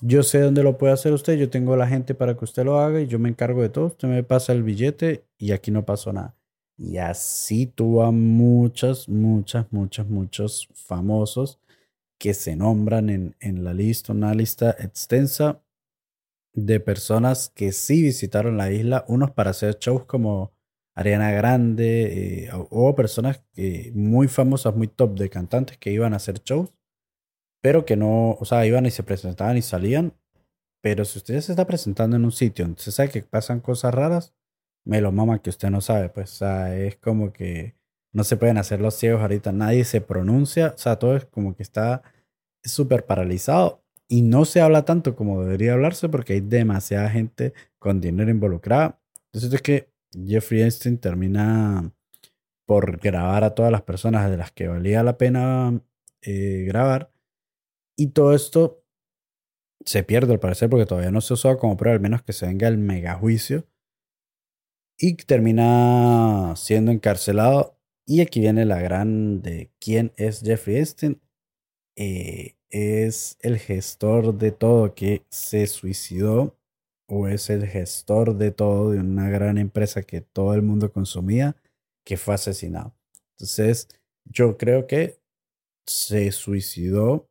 yo 0.00 0.22
sé 0.22 0.40
dónde 0.40 0.62
lo 0.62 0.78
puede 0.78 0.94
hacer 0.94 1.12
usted, 1.12 1.34
yo 1.34 1.50
tengo 1.50 1.76
la 1.76 1.86
gente 1.86 2.14
para 2.14 2.34
que 2.34 2.44
usted 2.46 2.64
lo 2.64 2.78
haga 2.80 3.02
y 3.02 3.06
yo 3.06 3.18
me 3.18 3.28
encargo 3.28 3.60
de 3.60 3.68
todo. 3.68 3.86
Usted 3.86 4.08
me 4.08 4.22
pasa 4.22 4.52
el 4.52 4.62
billete 4.62 5.24
y 5.38 5.52
aquí 5.52 5.70
no 5.70 5.84
pasó 5.84 6.12
nada. 6.12 6.34
Y 6.78 6.96
así 6.96 7.66
tuvo 7.66 8.02
a 8.02 8.10
muchas, 8.10 9.06
muchas, 9.08 9.66
muchas, 9.72 10.08
muchos 10.08 10.68
famosos 10.74 11.60
que 12.18 12.32
se 12.32 12.56
nombran 12.56 13.10
en, 13.10 13.36
en 13.40 13.62
la 13.62 13.74
lista, 13.74 14.12
una 14.12 14.34
lista 14.34 14.74
extensa 14.78 15.60
de 16.54 16.80
personas 16.80 17.50
que 17.54 17.72
sí 17.72 18.02
visitaron 18.02 18.56
la 18.56 18.72
isla, 18.72 19.04
unos 19.08 19.32
para 19.32 19.50
hacer 19.50 19.78
shows 19.78 20.04
como 20.04 20.52
Ariana 20.94 21.32
Grande, 21.32 22.44
eh, 22.46 22.50
o, 22.52 22.94
personas 22.94 23.42
muy 23.94 24.28
famosas, 24.28 24.76
muy 24.76 24.88
top 24.88 25.18
de 25.18 25.28
cantantes 25.30 25.78
que 25.78 25.92
iban 25.92 26.12
a 26.12 26.16
hacer 26.16 26.42
shows 26.42 26.72
pero 27.64 27.86
que 27.86 27.96
no, 27.96 28.32
o 28.32 28.44
sea, 28.44 28.66
iban 28.66 28.84
y 28.84 28.90
se 28.90 29.02
presentaban 29.02 29.56
y 29.56 29.62
salían. 29.62 30.12
Pero 30.82 31.06
si 31.06 31.16
usted 31.16 31.40
se 31.40 31.52
está 31.52 31.66
presentando 31.66 32.14
en 32.14 32.26
un 32.26 32.30
sitio 32.30 32.66
donde 32.66 32.82
se 32.82 32.92
sabe 32.92 33.08
que 33.08 33.22
pasan 33.22 33.60
cosas 33.60 33.94
raras, 33.94 34.34
me 34.84 35.00
lo 35.00 35.12
mama 35.12 35.40
que 35.40 35.48
usted 35.48 35.70
no 35.70 35.80
sabe. 35.80 36.10
Pues, 36.10 36.30
o 36.34 36.36
sea, 36.36 36.76
es 36.76 36.96
como 36.96 37.32
que 37.32 37.74
no 38.12 38.22
se 38.22 38.36
pueden 38.36 38.58
hacer 38.58 38.82
los 38.82 38.94
ciegos 38.96 39.22
ahorita, 39.22 39.50
nadie 39.52 39.84
se 39.84 40.02
pronuncia, 40.02 40.74
o 40.76 40.78
sea, 40.78 40.98
todo 40.98 41.16
es 41.16 41.24
como 41.24 41.56
que 41.56 41.62
está 41.62 42.02
súper 42.62 43.06
paralizado 43.06 43.82
y 44.08 44.20
no 44.20 44.44
se 44.44 44.60
habla 44.60 44.84
tanto 44.84 45.16
como 45.16 45.42
debería 45.42 45.72
hablarse 45.72 46.10
porque 46.10 46.34
hay 46.34 46.40
demasiada 46.40 47.08
gente 47.08 47.54
con 47.78 47.98
dinero 47.98 48.30
involucrada. 48.30 49.00
Entonces 49.32 49.54
es 49.54 49.62
que 49.62 49.88
Jeffrey 50.26 50.62
Einstein 50.62 50.98
termina 50.98 51.92
por 52.66 52.98
grabar 52.98 53.44
a 53.44 53.54
todas 53.54 53.72
las 53.72 53.82
personas 53.82 54.30
de 54.30 54.36
las 54.36 54.52
que 54.52 54.68
valía 54.68 55.02
la 55.02 55.18
pena 55.18 55.82
eh, 56.22 56.64
grabar 56.66 57.14
y 57.96 58.08
todo 58.08 58.34
esto 58.34 58.84
se 59.84 60.02
pierde 60.02 60.32
al 60.32 60.40
parecer 60.40 60.70
porque 60.70 60.86
todavía 60.86 61.10
no 61.10 61.20
se 61.20 61.34
usó 61.34 61.56
como 61.58 61.76
prueba, 61.76 61.96
al 61.96 62.00
menos 62.00 62.22
que 62.22 62.32
se 62.32 62.46
venga 62.46 62.68
el 62.68 62.78
mega 62.78 63.14
juicio. 63.14 63.66
Y 64.98 65.14
termina 65.16 66.54
siendo 66.56 66.90
encarcelado. 66.92 67.78
Y 68.06 68.20
aquí 68.20 68.40
viene 68.40 68.64
la 68.64 68.80
gran 68.80 69.42
de 69.42 69.70
quién 69.80 70.12
es 70.16 70.40
Jeffrey 70.40 70.76
Epstein. 70.76 71.20
Eh, 71.96 72.56
es 72.70 73.36
el 73.40 73.58
gestor 73.58 74.36
de 74.36 74.50
todo 74.52 74.94
que 74.94 75.24
se 75.30 75.66
suicidó 75.66 76.58
o 77.06 77.28
es 77.28 77.50
el 77.50 77.66
gestor 77.66 78.36
de 78.36 78.50
todo 78.50 78.90
de 78.90 79.00
una 79.00 79.28
gran 79.28 79.58
empresa 79.58 80.02
que 80.02 80.20
todo 80.20 80.54
el 80.54 80.62
mundo 80.62 80.92
consumía 80.92 81.56
que 82.04 82.16
fue 82.16 82.34
asesinado. 82.34 82.94
Entonces, 83.32 83.88
yo 84.24 84.56
creo 84.56 84.86
que 84.86 85.20
se 85.86 86.32
suicidó 86.32 87.28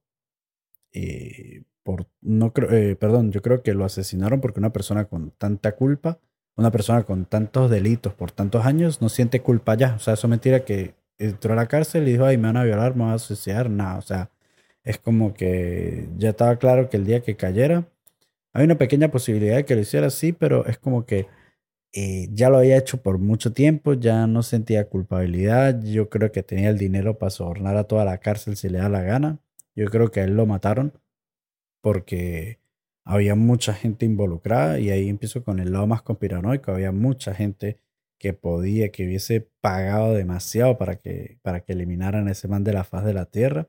eh, 0.94 1.64
por 1.84 2.08
no 2.22 2.54
creo, 2.54 2.72
eh, 2.72 2.96
perdón, 2.96 3.32
yo 3.32 3.42
creo 3.42 3.62
que 3.64 3.74
lo 3.74 3.86
asesinaron 3.86 4.42
porque 4.42 4.60
una 4.60 4.72
persona 4.74 5.06
con 5.06 5.32
tanta 5.32 5.76
culpa, 5.76 6.20
una 6.56 6.72
persona 6.72 7.04
con 7.04 7.26
tantos 7.26 7.70
delitos 7.70 8.14
por 8.14 8.32
tantos 8.32 8.66
años 8.66 9.02
no 9.02 9.10
siente 9.10 9.42
culpa 9.42 9.76
ya. 9.76 9.96
O 9.96 10.00
sea, 10.00 10.14
eso 10.16 10.28
mentira 10.28 10.66
que 10.66 10.96
entró 11.18 11.54
a 11.54 11.56
la 11.56 11.68
cárcel 11.68 12.08
y 12.08 12.14
dijo, 12.14 12.26
ay, 12.26 12.38
me 12.38 12.48
van 12.48 12.58
a 12.58 12.64
violar, 12.64 12.96
me 12.96 13.04
van 13.06 13.14
a 13.14 13.20
suicidar, 13.20 13.70
nada. 13.70 13.98
O 13.98 14.02
sea, 14.02 14.32
es 14.84 14.98
como 14.98 15.34
que 15.34 16.10
ya 16.18 16.30
estaba 16.30 16.58
claro 16.58 16.90
que 16.90 16.98
el 16.98 17.06
día 17.06 17.22
que 17.22 17.36
cayera, 17.36 17.88
hay 18.54 18.66
una 18.66 18.78
pequeña 18.78 19.10
posibilidad 19.12 19.56
de 19.58 19.66
que 19.66 19.76
lo 19.76 19.82
hiciera 19.82 20.08
así, 20.08 20.32
pero 20.34 20.66
es 20.66 20.78
como 20.78 21.06
que 21.06 21.28
eh, 21.94 22.28
ya 22.32 22.50
lo 22.50 22.58
había 22.58 22.78
hecho 22.78 23.02
por 23.02 23.20
mucho 23.20 23.54
tiempo, 23.54 23.94
ya 23.94 24.28
no 24.28 24.44
sentía 24.44 24.90
culpabilidad, 24.90 25.84
yo 25.84 26.10
creo 26.10 26.32
que 26.32 26.44
tenía 26.44 26.70
el 26.70 26.78
dinero 26.78 27.18
para 27.20 27.30
sobornar 27.30 27.78
a 27.78 27.86
toda 27.86 28.06
la 28.06 28.18
cárcel 28.20 28.56
si 28.58 28.70
le 28.70 28.80
da 28.80 28.90
la 28.90 29.04
gana. 29.04 29.40
Yo 29.76 29.86
creo 29.90 30.12
que 30.12 30.22
a 30.22 30.24
él 30.26 30.36
lo 30.36 30.46
mataron 30.46 30.94
porque 31.82 32.60
había 33.06 33.36
mucha 33.36 33.74
gente 33.74 34.06
involucrada 34.06 34.80
y 34.80 34.90
ahí 34.92 35.10
empiezo 35.10 35.44
con 35.44 35.60
el 35.60 35.74
lado 35.74 35.88
más 35.88 36.02
conspiranoico, 36.02 36.72
había 36.72 36.92
mucha 36.92 37.34
gente 37.36 37.80
que 38.18 38.34
podía, 38.34 38.90
que 38.92 39.06
hubiese 39.06 39.42
pagado 39.62 40.14
demasiado 40.14 40.78
para 40.78 40.96
que, 40.98 41.40
para 41.42 41.62
que 41.62 41.74
eliminaran 41.74 42.30
ese 42.30 42.48
man 42.48 42.64
de 42.64 42.74
la 42.74 42.86
faz 42.86 43.04
de 43.06 43.14
la 43.14 43.26
tierra. 43.26 43.68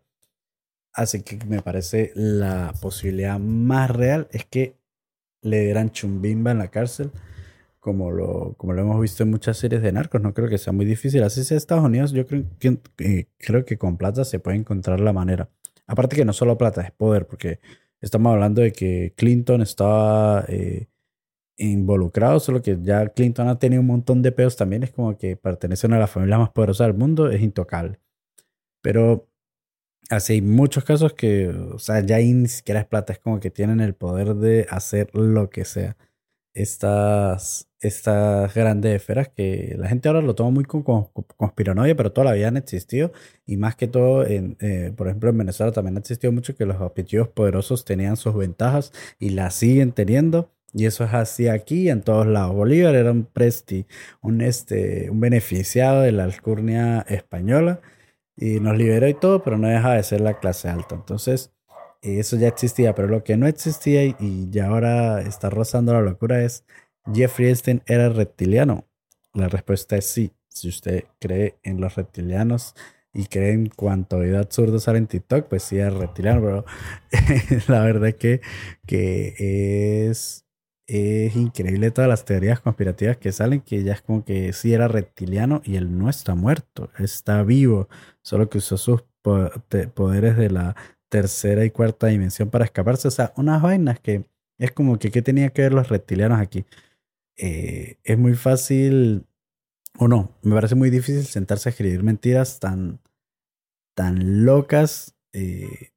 Así 0.95 1.23
que 1.23 1.45
me 1.47 1.61
parece 1.61 2.13
la 2.15 2.73
posibilidad 2.81 3.39
más 3.41 3.91
real 3.91 4.29
es 4.31 4.45
que 4.45 4.79
le 5.43 5.65
dieran 5.65 5.91
chumbimba 5.91 6.53
en 6.53 6.59
la 6.59 6.69
cárcel, 6.69 7.11
como 7.81 8.13
lo, 8.13 8.55
como 8.57 8.73
lo 8.73 8.83
hemos 8.83 9.01
visto 9.01 9.25
en 9.25 9.31
muchas 9.31 9.59
series 9.59 9.83
de 9.83 9.93
narcos. 9.93 10.23
No 10.23 10.33
creo 10.33 10.49
que 10.49 10.57
sea 10.57 10.73
muy 10.73 10.87
difícil. 10.87 11.23
Así 11.25 11.43
sea 11.45 11.57
Estados 11.57 11.85
Unidos, 11.85 12.13
yo 12.13 12.27
creo 12.27 12.45
que, 12.61 12.79
eh, 12.99 13.27
creo 13.39 13.65
que 13.65 13.77
con 13.77 13.97
plata 13.97 14.25
se 14.25 14.39
puede 14.39 14.57
encontrar 14.57 15.01
la 15.01 15.13
manera. 15.13 15.51
Aparte 15.87 16.17
que 16.17 16.25
no 16.25 16.33
solo 16.33 16.57
plata, 16.57 16.83
es 16.83 16.93
poder, 16.93 17.27
porque 17.27 17.61
estamos 18.01 18.33
hablando 18.33 18.63
de 18.63 18.73
que 18.73 19.13
Clinton 19.17 19.63
estaba 19.63 20.45
eh, 20.49 20.87
involucrado, 21.57 22.41
solo 22.41 22.63
que 22.63 22.79
ya 22.81 23.09
Clinton 23.09 23.49
ha 23.49 23.59
tenido 23.59 23.81
un 23.81 23.89
montón 23.89 24.23
de 24.23 24.33
peos 24.33 24.57
también, 24.57 24.85
es 24.85 24.93
como 24.93 25.19
que 25.19 25.37
pertenece 25.37 25.87
a 25.87 25.89
una 25.89 25.97
de 25.97 26.03
las 26.03 26.11
familias 26.11 26.39
más 26.39 26.51
poderosas 26.51 26.87
del 26.87 26.97
mundo, 26.97 27.31
es 27.31 27.43
intocable. 27.43 28.01
Pero 28.83 29.29
así 30.11 30.35
hay 30.35 30.43
muchos 30.43 30.85
casos 30.85 31.15
que, 31.15 31.49
o 31.49 31.79
sea, 31.79 32.01
ya 32.01 32.19
ni 32.19 32.49
siquiera 32.49 32.81
es 32.81 32.87
plata, 32.87 33.13
es 33.13 33.19
como 33.19 33.41
que 33.41 33.51
tienen 33.51 33.81
el 33.81 33.95
poder 33.95 34.35
de 34.35 34.67
hacer 34.71 35.11
lo 35.15 35.51
que 35.51 35.65
sea. 35.65 35.97
Estas, 36.55 37.69
estas 37.81 38.55
grandes 38.55 38.95
esferas 38.95 39.29
que 39.29 39.75
la 39.77 39.89
gente 39.89 40.09
ahora 40.09 40.23
lo 40.23 40.35
toma 40.37 40.51
muy 40.51 40.65
con, 40.65 40.83
conspiranoia, 41.37 41.97
pero 41.97 42.13
toda 42.13 42.33
han 42.33 42.57
existido. 42.57 43.13
Y 43.47 43.57
más 43.57 43.77
que 43.77 43.89
todo, 43.89 44.27
en, 44.27 44.57
eh, 44.61 44.93
por 44.97 45.09
ejemplo, 45.09 45.31
en 45.31 45.39
Venezuela 45.39 45.73
también 45.73 45.97
ha 45.97 46.01
existido 46.01 46.33
mucho 46.33 46.57
que 46.57 46.67
los 46.67 46.81
apellidos 46.81 47.29
poderosos 47.29 47.85
tenían 47.85 48.17
sus 48.17 48.37
ventajas 48.37 48.93
y 49.19 49.31
las 49.31 49.55
siguen 49.55 49.93
teniendo. 49.93 50.51
Y 50.73 50.87
eso 50.87 51.05
es 51.05 51.15
así 51.15 51.49
aquí 51.49 51.89
en 51.89 52.03
todos 52.03 52.27
lados. 52.27 52.55
Bolívar 52.55 52.95
era 52.95 53.13
un 53.13 53.25
presti, 53.25 53.87
un, 54.23 54.41
este, 54.41 55.11
un 55.11 55.21
beneficiado 55.21 56.03
de 56.03 56.13
la 56.13 56.25
alcurnia 56.25 57.05
española 57.09 57.81
y 58.37 58.61
nos 58.61 58.77
liberó 58.77 59.09
y 59.09 59.15
todo, 59.15 59.43
pero 59.43 59.59
no 59.59 59.69
deja 59.69 59.95
de 59.95 60.03
ser 60.03 60.21
la 60.21 60.39
clase 60.39 60.69
alta. 60.69 60.95
Entonces, 60.95 61.53
eso 62.03 62.37
ya 62.37 62.49
existía, 62.49 62.95
pero 62.95 63.09
lo 63.09 63.25
que 63.25 63.37
no 63.37 63.47
existía 63.47 64.05
y, 64.05 64.49
ya 64.51 64.69
ahora 64.69 65.23
está 65.23 65.51
rozando 65.51 65.93
la 65.93 66.03
locura 66.03 66.43
es, 66.43 66.65
¿Jeffrey 67.13 67.49
Epstein 67.51 67.83
era 67.87 68.09
reptiliano? 68.09 68.87
La 69.33 69.49
respuesta 69.49 69.97
es 69.97 70.07
sí. 70.07 70.33
Si 70.49 70.69
usted 70.69 71.05
cree 71.19 71.57
en 71.63 71.81
los 71.81 71.97
reptilianos 71.97 72.75
y 73.13 73.27
cree 73.27 73.53
en 73.53 73.69
cuanto 73.69 74.21
vida 74.21 74.41
absurdo 74.41 74.79
sale 74.79 74.99
en 74.99 75.07
TikTok, 75.07 75.49
pues 75.49 75.65
sí 75.65 75.79
es 75.79 75.93
reptiliano, 75.93 76.41
pero 76.43 76.65
la 77.69 77.81
verdad 77.81 78.13
que, 78.15 78.41
que 78.87 80.09
es 80.09 80.44
es 80.87 81.35
increíble 81.37 81.91
todas 81.91 82.09
las 82.09 82.25
teorías 82.25 82.61
conspirativas 82.61 83.17
que 83.17 83.33
salen, 83.33 83.61
que 83.61 83.83
ya 83.83 83.95
es 83.95 84.03
como 84.03 84.25
que 84.25 84.53
sí 84.53 84.75
era 84.75 84.89
reptiliano 84.89 85.63
y 85.65 85.77
él 85.77 85.99
no 85.99 86.11
está 86.11 86.35
muerto, 86.35 86.91
está 86.99 87.43
vivo, 87.43 87.89
solo 88.23 88.51
que 88.51 88.59
usó 88.59 88.77
sus 88.77 89.03
poderes 89.23 90.37
de 90.37 90.51
la 90.51 90.77
tercera 91.09 91.65
y 91.65 91.71
cuarta 91.71 92.09
dimensión 92.09 92.51
para 92.51 92.67
escaparse. 92.67 93.09
O 93.09 93.11
sea, 93.11 93.33
unas 93.37 93.63
vainas 93.63 94.01
que 94.01 94.27
es 94.59 94.73
como 94.73 94.99
que, 94.99 95.11
¿qué 95.11 95.23
tenía 95.23 95.51
que 95.51 95.63
ver 95.63 95.73
los 95.73 95.89
reptilianos 95.89 96.41
aquí? 96.41 96.67
Eh, 97.37 97.99
es 98.05 98.19
muy 98.19 98.35
fácil, 98.35 99.27
o 99.99 100.09
no, 100.09 100.37
me 100.43 100.55
parece 100.55 100.75
muy 100.75 100.91
difícil 100.91 101.25
sentarse 101.25 101.69
a 101.69 101.73
escribir 101.73 102.03
mentiras 102.03 102.61
tan, 102.61 103.01
tan 103.95 104.45
locas. 104.45 105.17
Eh, 105.33 105.93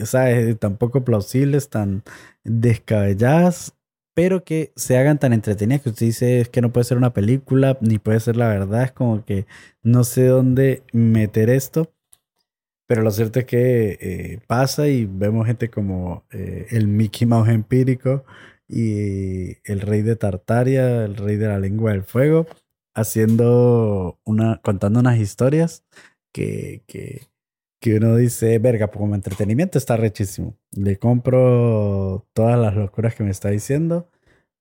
o 0.00 0.06
sea, 0.06 0.30
eh, 0.30 0.54
tan 0.54 0.76
poco 0.76 1.04
plausibles, 1.04 1.70
tan 1.70 2.02
descabelladas 2.44 3.74
pero 4.14 4.44
que 4.44 4.72
se 4.76 4.98
hagan 4.98 5.18
tan 5.18 5.32
entretenidas 5.32 5.82
que 5.82 5.90
usted 5.90 6.06
dice 6.06 6.40
es 6.40 6.48
que 6.48 6.60
no 6.60 6.72
puede 6.72 6.84
ser 6.84 6.98
una 6.98 7.12
película, 7.12 7.78
ni 7.80 7.98
puede 7.98 8.20
ser 8.20 8.36
la 8.36 8.48
verdad, 8.48 8.84
es 8.84 8.92
como 8.92 9.24
que 9.24 9.46
no 9.82 10.04
sé 10.04 10.26
dónde 10.26 10.82
meter 10.92 11.50
esto. 11.50 11.92
Pero 12.86 13.02
lo 13.02 13.10
cierto 13.10 13.38
es 13.38 13.46
que 13.46 13.98
eh, 14.00 14.40
pasa 14.46 14.88
y 14.88 15.06
vemos 15.06 15.46
gente 15.46 15.70
como 15.70 16.24
eh, 16.30 16.66
el 16.70 16.88
Mickey 16.88 17.26
Mouse 17.26 17.48
empírico 17.48 18.24
y 18.68 19.56
el 19.64 19.80
rey 19.80 20.02
de 20.02 20.16
Tartaria, 20.16 21.04
el 21.04 21.16
rey 21.16 21.36
de 21.36 21.48
la 21.48 21.58
lengua 21.58 21.92
del 21.92 22.02
fuego, 22.02 22.46
haciendo 22.94 24.18
una, 24.24 24.60
contando 24.62 25.00
unas 25.00 25.18
historias 25.18 25.84
que, 26.32 26.82
que, 26.86 27.31
que 27.82 27.96
uno 27.96 28.16
dice, 28.16 28.60
verga, 28.60 28.86
pues 28.92 29.00
como 29.00 29.16
entretenimiento 29.16 29.76
está 29.76 29.96
rechísimo. 29.96 30.56
Le 30.70 30.98
compro 30.98 32.28
todas 32.32 32.58
las 32.58 32.76
locuras 32.76 33.16
que 33.16 33.24
me 33.24 33.30
está 33.32 33.50
diciendo, 33.50 34.08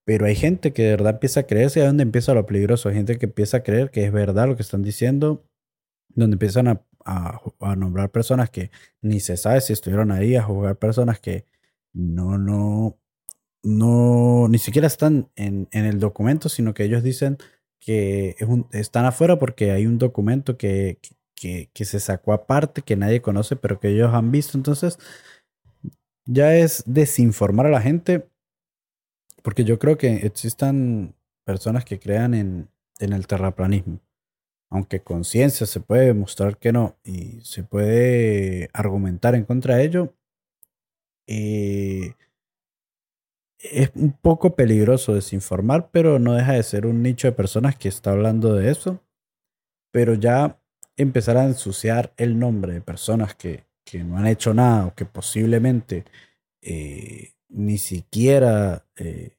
pero 0.06 0.26
hay 0.26 0.36
gente 0.36 0.74
que 0.74 0.84
de 0.84 0.92
verdad 0.92 1.14
empieza 1.14 1.42
a 1.42 1.44
creerse 1.44 1.80
y 1.80 1.84
es 1.84 1.88
donde 1.88 2.02
empieza 2.04 2.34
lo 2.34 2.48
peligroso. 2.48 2.90
Hay 2.90 2.96
gente 2.96 3.20
que 3.20 3.28
empieza 3.28 3.58
a 3.58 3.64
creer 3.64 3.92
que 3.92 4.06
es 4.06 4.12
verdad 4.12 4.48
lo 4.48 4.56
que 4.56 4.64
están 4.64 4.82
diciendo, 4.82 5.46
donde 6.16 6.36
empiezan 6.36 6.68
a, 6.68 6.84
a, 7.06 7.76
nombrar 7.76 8.12
personas 8.12 8.50
que 8.50 8.72
ni 9.02 9.20
se 9.20 9.38
sabe 9.38 9.62
si 9.62 9.74
estuvieron 9.74 10.12
ahí, 10.12 10.36
a 10.36 10.42
jugar 10.44 10.78
personas 10.78 11.20
que 11.20 11.46
no, 11.94 12.40
no, 12.40 12.98
no, 13.64 14.48
ni 14.50 14.58
siquiera 14.58 14.88
están 14.88 15.30
en, 15.36 15.68
en 15.72 15.86
el 15.86 16.00
documento, 16.00 16.50
sino 16.50 16.74
que 16.74 16.86
ellos 16.86 17.04
dicen 17.04 17.38
que 17.80 18.36
es 18.40 18.48
un, 18.48 18.68
están 18.72 19.06
afuera 19.06 19.38
porque 19.38 19.72
hay 19.72 19.86
un 19.86 20.00
documento 20.00 20.58
que, 20.58 21.00
se 21.36 22.00
sacó 22.00 22.34
aparte, 22.34 22.82
que 22.82 22.96
nadie 22.96 23.22
conoce, 23.22 23.56
pero 23.56 23.80
que 23.80 23.90
ellos 23.90 24.14
han 24.14 24.32
visto. 24.32 24.58
Entonces, 24.58 25.00
ya 26.26 26.56
es 26.56 26.84
desinformar 26.86 27.66
a 27.66 27.72
la 27.72 27.82
gente, 27.82 28.28
porque 29.42 29.64
yo 29.64 29.80
creo 29.80 29.98
que 29.98 30.26
existan 30.26 31.16
personas 31.46 31.86
que 31.86 32.00
crean 32.00 32.34
en, 32.34 32.70
en 33.00 33.14
el 33.14 33.28
terraplanismo. 33.28 34.00
Aunque 34.70 35.02
con 35.02 35.26
ciencia 35.26 35.66
se 35.66 35.82
puede 35.82 36.06
demostrar 36.06 36.58
que 36.58 36.72
no 36.72 36.96
y 37.04 37.42
se 37.42 37.64
puede 37.64 38.70
argumentar 38.74 39.36
en 39.36 39.44
contra 39.44 39.76
de 39.76 39.84
ello, 39.84 40.14
eh, 41.28 42.16
es 43.60 43.92
un 43.96 44.14
poco 44.14 44.56
peligroso 44.56 45.14
desinformar, 45.14 45.92
pero 45.92 46.20
no 46.20 46.34
deja 46.34 46.54
de 46.54 46.64
ser 46.64 46.86
un 46.86 47.04
nicho 47.04 47.28
de 47.28 47.34
personas 47.34 47.76
que 47.76 47.90
está 47.90 48.12
hablando 48.12 48.56
de 48.56 48.72
eso. 48.72 49.04
Pero 49.92 50.14
ya 50.14 50.61
empezar 50.98 51.38
a 51.38 51.46
ensuciar 51.46 52.14
el 52.18 52.38
nombre 52.38 52.74
de 52.74 52.82
personas 52.82 53.36
que, 53.36 53.66
que 53.86 54.04
no 54.04 54.18
han 54.18 54.28
hecho 54.28 54.54
nada 54.54 54.88
o 54.88 54.96
que 54.96 55.06
posiblemente 55.06 56.06
eh, 56.62 57.34
ni 57.50 57.78
siquiera, 57.78 58.86
eh, 58.96 59.36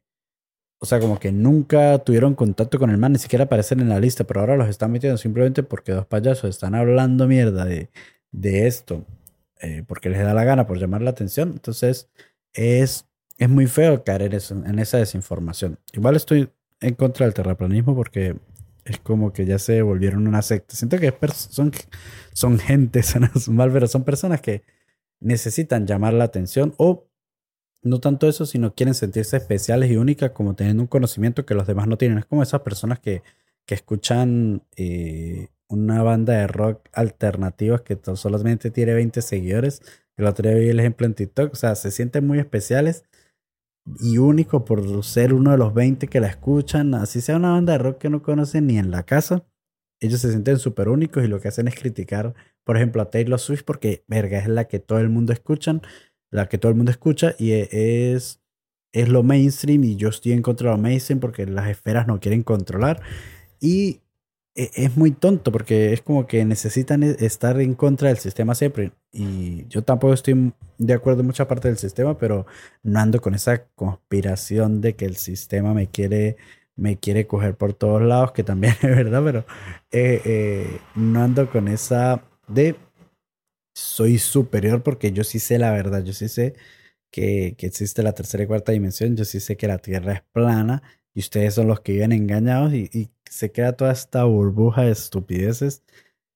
o 0.79 0.87
sea, 0.87 1.01
como 1.01 1.19
que 1.19 1.33
nunca 1.33 1.99
tuvieron 1.99 2.35
contacto 2.35 2.79
con 2.79 2.91
el 2.91 2.99
man, 2.99 3.12
ni 3.12 3.19
siquiera 3.19 3.45
aparecen 3.45 3.81
en 3.81 3.88
la 3.88 4.01
lista, 4.01 4.25
pero 4.25 4.41
ahora 4.41 4.57
los 4.57 4.69
están 4.69 4.93
metiendo 4.93 5.17
simplemente 5.19 5.62
porque 5.62 5.93
dos 5.93 6.07
payasos 6.07 6.51
están 6.51 6.75
hablando 6.75 7.27
mierda 7.29 7.65
de, 7.65 7.91
de 8.33 8.67
esto, 8.67 9.07
eh, 9.61 9.85
porque 9.87 10.11
les 10.11 10.21
da 10.21 10.35
la 10.35 10.45
gana 10.45 10.67
por 10.67 10.79
llamar 10.79 11.03
la 11.03 11.11
atención. 11.11 11.53
Entonces, 11.53 12.11
es, 12.53 13.07
es 13.38 13.49
muy 13.49 13.67
feo 13.67 14.05
caer 14.05 14.23
en, 14.23 14.67
en 14.67 14.79
esa 14.79 14.99
desinformación. 14.99 15.79
Igual 15.93 16.17
estoy 16.17 16.51
en 16.81 16.95
contra 16.95 17.27
del 17.27 17.35
terraplanismo 17.35 17.95
porque 17.95 18.37
es 18.85 18.99
como 18.99 19.33
que 19.33 19.45
ya 19.47 19.59
se 19.59 19.83
volvieron 19.83 20.27
una 20.27 20.42
secta. 20.42 20.75
Siento 20.75 20.99
que 20.99 21.14
son, 21.33 21.73
son 22.33 22.59
gente, 22.59 23.03
son 23.03 23.31
mal, 23.49 23.73
pero 23.73 23.87
son 23.87 24.05
personas 24.05 24.40
que 24.40 24.62
necesitan 25.21 25.87
llamar 25.87 26.14
la 26.14 26.25
atención 26.25 26.75
o 26.79 27.07
no 27.83 28.01
tanto 28.01 28.29
eso, 28.29 28.47
sino 28.47 28.75
quieren 28.75 28.95
sentirse 28.95 29.37
especiales 29.37 29.90
y 29.90 29.97
únicas 29.97 30.31
como 30.31 30.55
teniendo 30.55 30.83
un 30.83 30.87
conocimiento 30.87 31.45
que 31.45 31.55
los 31.55 31.66
demás 31.66 31.88
no 31.88 31.99
tienen. 31.99 32.18
Es 32.18 32.27
como 32.27 32.42
esas 32.42 32.61
personas 32.61 33.01
que, 33.01 33.23
que 33.66 33.75
escuchan 33.75 34.62
eh, 34.77 35.49
una 35.68 36.03
banda 36.03 36.35
de 36.35 36.47
rock 36.47 36.88
alternativa 36.92 37.83
que 37.83 37.99
solamente 38.14 38.71
tiene 38.71 38.95
20 38.95 39.21
seguidores. 39.23 39.83
El 40.16 40.27
otro 40.27 40.49
día 40.49 40.59
vi 40.59 40.68
el 40.68 40.79
ejemplo 40.79 41.07
en 41.07 41.14
TikTok. 41.14 41.53
O 41.53 41.57
sea, 41.57 41.75
se 41.75 41.90
sienten 41.90 42.27
muy 42.27 42.38
especiales 42.38 43.05
y 44.01 44.18
único 44.18 44.64
por 44.64 45.05
ser 45.05 45.35
uno 45.35 45.51
de 45.51 45.59
los 45.59 45.75
20 45.75 46.09
que 46.09 46.21
la 46.21 46.29
escuchan, 46.29 46.95
así 46.95 47.21
sea 47.21 47.37
una 47.37 47.53
banda 47.53 47.73
de 47.73 47.79
rock 47.79 47.99
que 47.99 48.11
no 48.11 48.23
conocen 48.23 48.66
ni 48.66 48.79
en 48.79 48.90
la 48.90 49.05
casa, 49.05 49.45
ellos 50.01 50.21
se 50.21 50.31
sienten 50.31 50.59
súper 50.59 50.88
únicos 50.88 51.25
y 51.25 51.29
lo 51.29 51.40
que 51.40 51.49
hacen 51.49 51.68
es 51.68 51.75
criticar, 51.75 52.35
por 52.64 52.77
ejemplo, 52.77 53.03
a 53.03 53.11
Taylor 53.11 53.38
Swift 53.38 53.62
porque, 53.64 54.05
verga, 54.09 54.38
es 54.38 54.49
la 54.49 54.66
que 54.66 54.79
todo 54.81 54.99
el 54.99 55.09
mundo 55.09 55.33
escuchan, 55.33 55.83
la 56.31 56.49
que 56.49 56.59
todo 56.59 56.71
el 56.71 56.77
mundo 56.77 56.90
escucha 56.90 57.35
y 57.38 57.53
e, 57.53 57.68
es, 58.14 58.40
es 58.92 59.09
lo 59.09 59.23
mainstream 59.23 59.85
y 59.85 59.97
yo 59.97 60.09
estoy 60.09 60.33
en 60.33 60.42
contra 60.42 60.71
de 60.71 60.77
lo 60.77 60.83
mainstream 60.83 61.21
porque 61.21 61.47
las 61.47 61.68
esferas 61.68 62.07
no 62.07 62.21
quieren 62.21 62.42
controlar. 62.42 63.01
Y 63.61 64.02
es 64.55 64.97
muy 64.97 65.12
tonto 65.12 65.51
porque 65.51 65.93
es 65.93 66.03
como 66.03 66.27
que 66.27 66.45
necesitan 66.45 67.03
e, 67.03 67.17
estar 67.21 67.61
en 67.61 67.75
contra 67.75 68.09
del 68.09 68.19
sistema 68.19 68.55
siempre. 68.55 68.93
Y 69.12 69.67
yo 69.69 69.83
tampoco 69.83 70.15
estoy 70.15 70.53
de 70.79 70.95
acuerdo 70.95 71.21
en 71.21 71.27
mucha 71.27 71.49
parte 71.49 71.69
del 71.69 71.79
sistema, 71.79 72.19
pero 72.19 72.47
no 72.83 73.01
ando 73.01 73.21
con 73.21 73.35
esa 73.35 73.65
conspiración 73.75 74.81
de 74.81 74.95
que 74.97 75.07
el 75.07 75.17
sistema 75.17 75.75
me 75.75 75.88
quiere, 75.88 76.37
me 76.77 76.99
quiere 76.99 77.27
coger 77.27 77.57
por 77.57 77.75
todos 77.75 78.03
lados, 78.03 78.33
que 78.33 78.45
también 78.45 78.75
es 78.83 78.97
verdad, 78.97 79.23
pero 79.25 79.38
eh, 79.91 80.21
eh, 80.25 80.81
no 80.95 81.23
ando 81.23 81.51
con 81.51 81.69
esa 81.69 82.23
de 82.49 82.77
soy 83.75 84.19
superior 84.19 84.83
porque 84.83 85.12
yo 85.12 85.25
sí 85.25 85.38
sé 85.38 85.59
la 85.59 85.71
verdad, 85.73 86.05
yo 86.05 86.12
sí 86.12 86.29
sé 86.29 86.55
que, 87.11 87.55
que 87.59 87.67
existe 87.67 88.03
la 88.03 88.12
tercera 88.15 88.45
y 88.45 88.47
cuarta 88.47 88.73
dimensión, 88.73 89.17
yo 89.17 89.25
sí 89.25 89.41
sé 89.41 89.57
que 89.57 89.69
la 89.69 89.79
Tierra 89.79 90.12
es 90.15 90.23
plana 90.33 90.83
y 91.15 91.21
ustedes 91.21 91.55
son 91.55 91.69
los 91.69 91.81
que 91.81 91.93
viven 91.93 92.12
engañados 92.12 92.73
y, 92.75 93.11
se 93.33 93.51
queda 93.51 93.73
toda 93.77 93.92
esta 93.92 94.25
burbuja 94.25 94.83
de 94.83 94.92
estupideces 94.92 95.83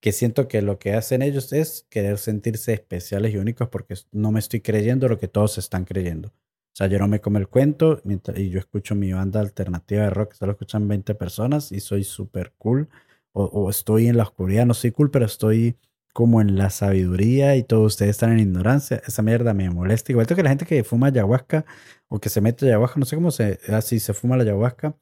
que 0.00 0.12
siento 0.12 0.48
que 0.48 0.62
lo 0.62 0.78
que 0.78 0.94
hacen 0.94 1.20
ellos 1.22 1.52
es 1.52 1.86
querer 1.90 2.18
sentirse 2.18 2.72
especiales 2.72 3.34
y 3.34 3.36
únicos 3.36 3.68
porque 3.68 3.94
no 4.12 4.32
me 4.32 4.40
estoy 4.40 4.60
creyendo 4.60 5.08
lo 5.08 5.18
que 5.18 5.28
todos 5.28 5.58
están 5.58 5.84
creyendo. 5.84 6.28
O 6.28 6.76
sea, 6.76 6.86
yo 6.86 6.98
no 6.98 7.08
me 7.08 7.20
como 7.20 7.38
el 7.38 7.48
cuento 7.48 8.00
y 8.34 8.48
yo 8.50 8.58
escucho 8.58 8.94
mi 8.94 9.12
banda 9.12 9.40
alternativa 9.40 10.04
de 10.04 10.10
rock, 10.10 10.34
solo 10.34 10.52
escuchan 10.52 10.88
20 10.88 11.14
personas 11.14 11.70
y 11.72 11.80
soy 11.80 12.04
súper 12.04 12.52
cool. 12.58 12.88
O, 13.32 13.68
estoy 13.68 14.08
en 14.08 14.16
la 14.16 14.22
oscuridad, 14.22 14.64
no 14.64 14.72
soy 14.72 14.92
cool, 14.92 15.10
pero 15.10 15.26
estoy 15.26 15.76
como 16.14 16.40
en 16.40 16.56
la 16.56 16.70
sabiduría 16.70 17.56
y 17.56 17.62
todos 17.62 17.94
ustedes 17.94 18.12
están 18.12 18.32
en 18.32 18.38
ignorancia. 18.38 19.02
Esa 19.06 19.20
mierda 19.20 19.52
me 19.52 19.68
molesta. 19.68 20.12
Igual 20.12 20.26
que 20.26 20.42
la 20.42 20.48
gente 20.48 20.64
que 20.64 20.84
fuma 20.84 21.08
ayahuasca 21.08 21.66
o 22.08 22.18
que 22.20 22.30
se 22.30 22.40
mete 22.40 22.66
ayahuasca, 22.66 22.98
no 22.98 23.04
sé 23.04 23.16
cómo 23.16 23.30
se, 23.30 23.60
así 23.68 24.00
se 24.00 24.14
fuma 24.14 24.36
la 24.38 24.44
ayahuasca. 24.44 24.96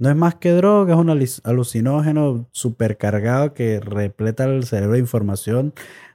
No 0.00 0.10
es 0.10 0.16
más 0.16 0.34
que 0.36 0.50
droga, 0.52 0.94
es 0.94 0.98
un 0.98 1.10
alucinógeno 1.44 2.48
supercargado 2.52 3.54
que 3.54 3.80
repleta 3.80 4.44
el 4.44 4.64
cerebro 4.64 4.94
de 4.94 5.00
información, 5.00 5.74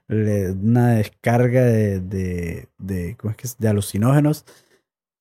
una 0.09 0.95
descarga 0.95 1.63
de, 1.63 1.99
de, 1.99 2.67
de, 2.79 3.15
¿cómo 3.15 3.31
es 3.31 3.37
que 3.37 3.47
de 3.59 3.67
alucinógenos 3.67 4.45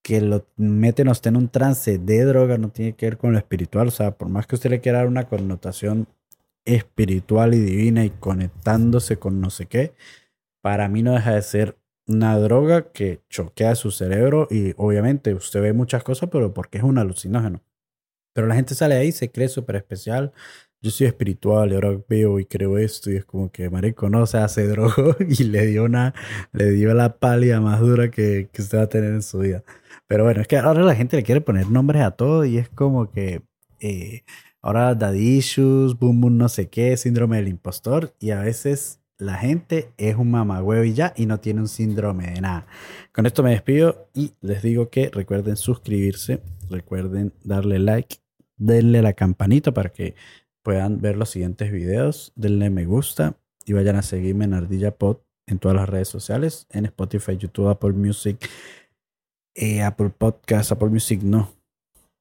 que 0.02 0.20
lo 0.20 0.46
meten 0.56 1.08
a 1.08 1.12
usted 1.12 1.30
en 1.30 1.36
un 1.36 1.48
trance 1.48 1.98
de 1.98 2.24
droga, 2.24 2.58
no 2.58 2.70
tiene 2.70 2.94
que 2.94 3.06
ver 3.06 3.18
con 3.18 3.32
lo 3.32 3.38
espiritual. 3.38 3.88
O 3.88 3.90
sea, 3.90 4.12
por 4.12 4.28
más 4.28 4.46
que 4.46 4.54
usted 4.56 4.70
le 4.70 4.80
quiera 4.80 4.98
dar 4.98 5.08
una 5.08 5.28
connotación 5.28 6.08
espiritual 6.66 7.54
y 7.54 7.60
divina 7.60 8.04
y 8.04 8.10
conectándose 8.10 9.18
con 9.18 9.40
no 9.40 9.50
sé 9.50 9.66
qué, 9.66 9.94
para 10.62 10.88
mí 10.88 11.02
no 11.02 11.12
deja 11.12 11.34
de 11.34 11.42
ser 11.42 11.78
una 12.06 12.38
droga 12.38 12.92
que 12.92 13.22
choquea 13.30 13.74
su 13.76 13.90
cerebro 13.90 14.48
y 14.50 14.74
obviamente 14.76 15.34
usted 15.34 15.62
ve 15.62 15.72
muchas 15.72 16.04
cosas, 16.04 16.28
pero 16.30 16.52
porque 16.54 16.78
es 16.78 16.84
un 16.84 16.98
alucinógeno. 16.98 17.62
Pero 18.34 18.46
la 18.46 18.54
gente 18.54 18.74
sale 18.74 18.96
ahí, 18.96 19.12
se 19.12 19.30
cree 19.30 19.48
súper 19.48 19.76
especial. 19.76 20.32
Yo 20.82 20.90
soy 20.90 21.06
espiritual 21.06 21.72
y 21.72 21.74
ahora 21.76 21.98
veo 22.08 22.38
y 22.38 22.44
creo 22.44 22.76
esto 22.76 23.10
y 23.10 23.16
es 23.16 23.24
como 23.24 23.50
que 23.50 23.70
marico 23.70 24.10
no 24.10 24.26
se 24.26 24.36
hace 24.36 24.66
droga 24.68 25.16
y 25.26 25.44
le 25.44 25.66
dio 25.66 25.84
una, 25.84 26.12
le 26.52 26.72
dio 26.72 26.92
la 26.92 27.18
pálida 27.18 27.60
más 27.62 27.80
dura 27.80 28.10
que, 28.10 28.50
que 28.52 28.60
usted 28.62 28.78
va 28.78 28.82
a 28.82 28.88
tener 28.88 29.12
en 29.14 29.22
su 29.22 29.38
vida. 29.38 29.64
Pero 30.06 30.24
bueno, 30.24 30.42
es 30.42 30.48
que 30.48 30.58
ahora 30.58 30.82
la 30.82 30.94
gente 30.94 31.16
le 31.16 31.22
quiere 31.22 31.40
poner 31.40 31.70
nombres 31.70 32.02
a 32.02 32.10
todo 32.10 32.44
y 32.44 32.58
es 32.58 32.68
como 32.68 33.10
que 33.10 33.42
eh, 33.80 34.24
Ahora 34.64 34.94
daddy 34.94 35.36
issues, 35.36 35.98
boom 35.98 36.22
boom 36.22 36.38
no 36.38 36.48
sé 36.48 36.70
qué, 36.70 36.96
síndrome 36.96 37.36
del 37.36 37.48
impostor 37.48 38.14
y 38.18 38.30
a 38.30 38.40
veces 38.40 38.98
la 39.18 39.34
gente 39.34 39.92
es 39.98 40.16
un 40.16 40.30
mamagüevo 40.30 40.84
y 40.84 40.94
ya 40.94 41.12
y 41.18 41.26
no 41.26 41.38
tiene 41.38 41.60
un 41.60 41.68
síndrome 41.68 42.28
de 42.28 42.40
nada. 42.40 42.66
Con 43.12 43.26
esto 43.26 43.42
me 43.42 43.50
despido 43.50 44.08
y 44.14 44.32
les 44.40 44.62
digo 44.62 44.88
que 44.88 45.10
recuerden 45.10 45.58
suscribirse, 45.58 46.40
recuerden 46.70 47.34
darle 47.44 47.78
like, 47.78 48.16
denle 48.56 49.02
la 49.02 49.12
campanita 49.12 49.72
para 49.72 49.90
que 49.90 50.14
puedan 50.62 51.00
ver 51.00 51.16
los 51.16 51.30
siguientes 51.30 51.70
videos, 51.72 52.32
denle 52.36 52.70
me 52.70 52.86
gusta 52.86 53.36
y 53.64 53.72
vayan 53.72 53.96
a 53.96 54.02
seguirme 54.02 54.44
en 54.44 54.54
Ardilla 54.54 54.96
Pod 54.96 55.18
en 55.46 55.58
todas 55.58 55.76
las 55.76 55.88
redes 55.88 56.08
sociales, 56.08 56.66
en 56.70 56.86
Spotify, 56.86 57.36
YouTube, 57.36 57.68
Apple 57.68 57.92
Music, 57.92 58.48
eh, 59.54 59.82
Apple 59.82 60.10
Podcast, 60.10 60.72
Apple 60.72 60.88
Music 60.88 61.22
no, 61.22 61.52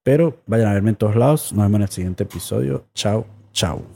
pero 0.03 0.41
vayan 0.45 0.67
a 0.67 0.73
verme 0.73 0.91
en 0.91 0.95
todos 0.97 1.15
lados. 1.15 1.53
Nos 1.53 1.63
vemos 1.65 1.77
en 1.77 1.81
el 1.83 1.89
siguiente 1.89 2.23
episodio. 2.23 2.85
Chao, 2.93 3.25
chao. 3.53 3.92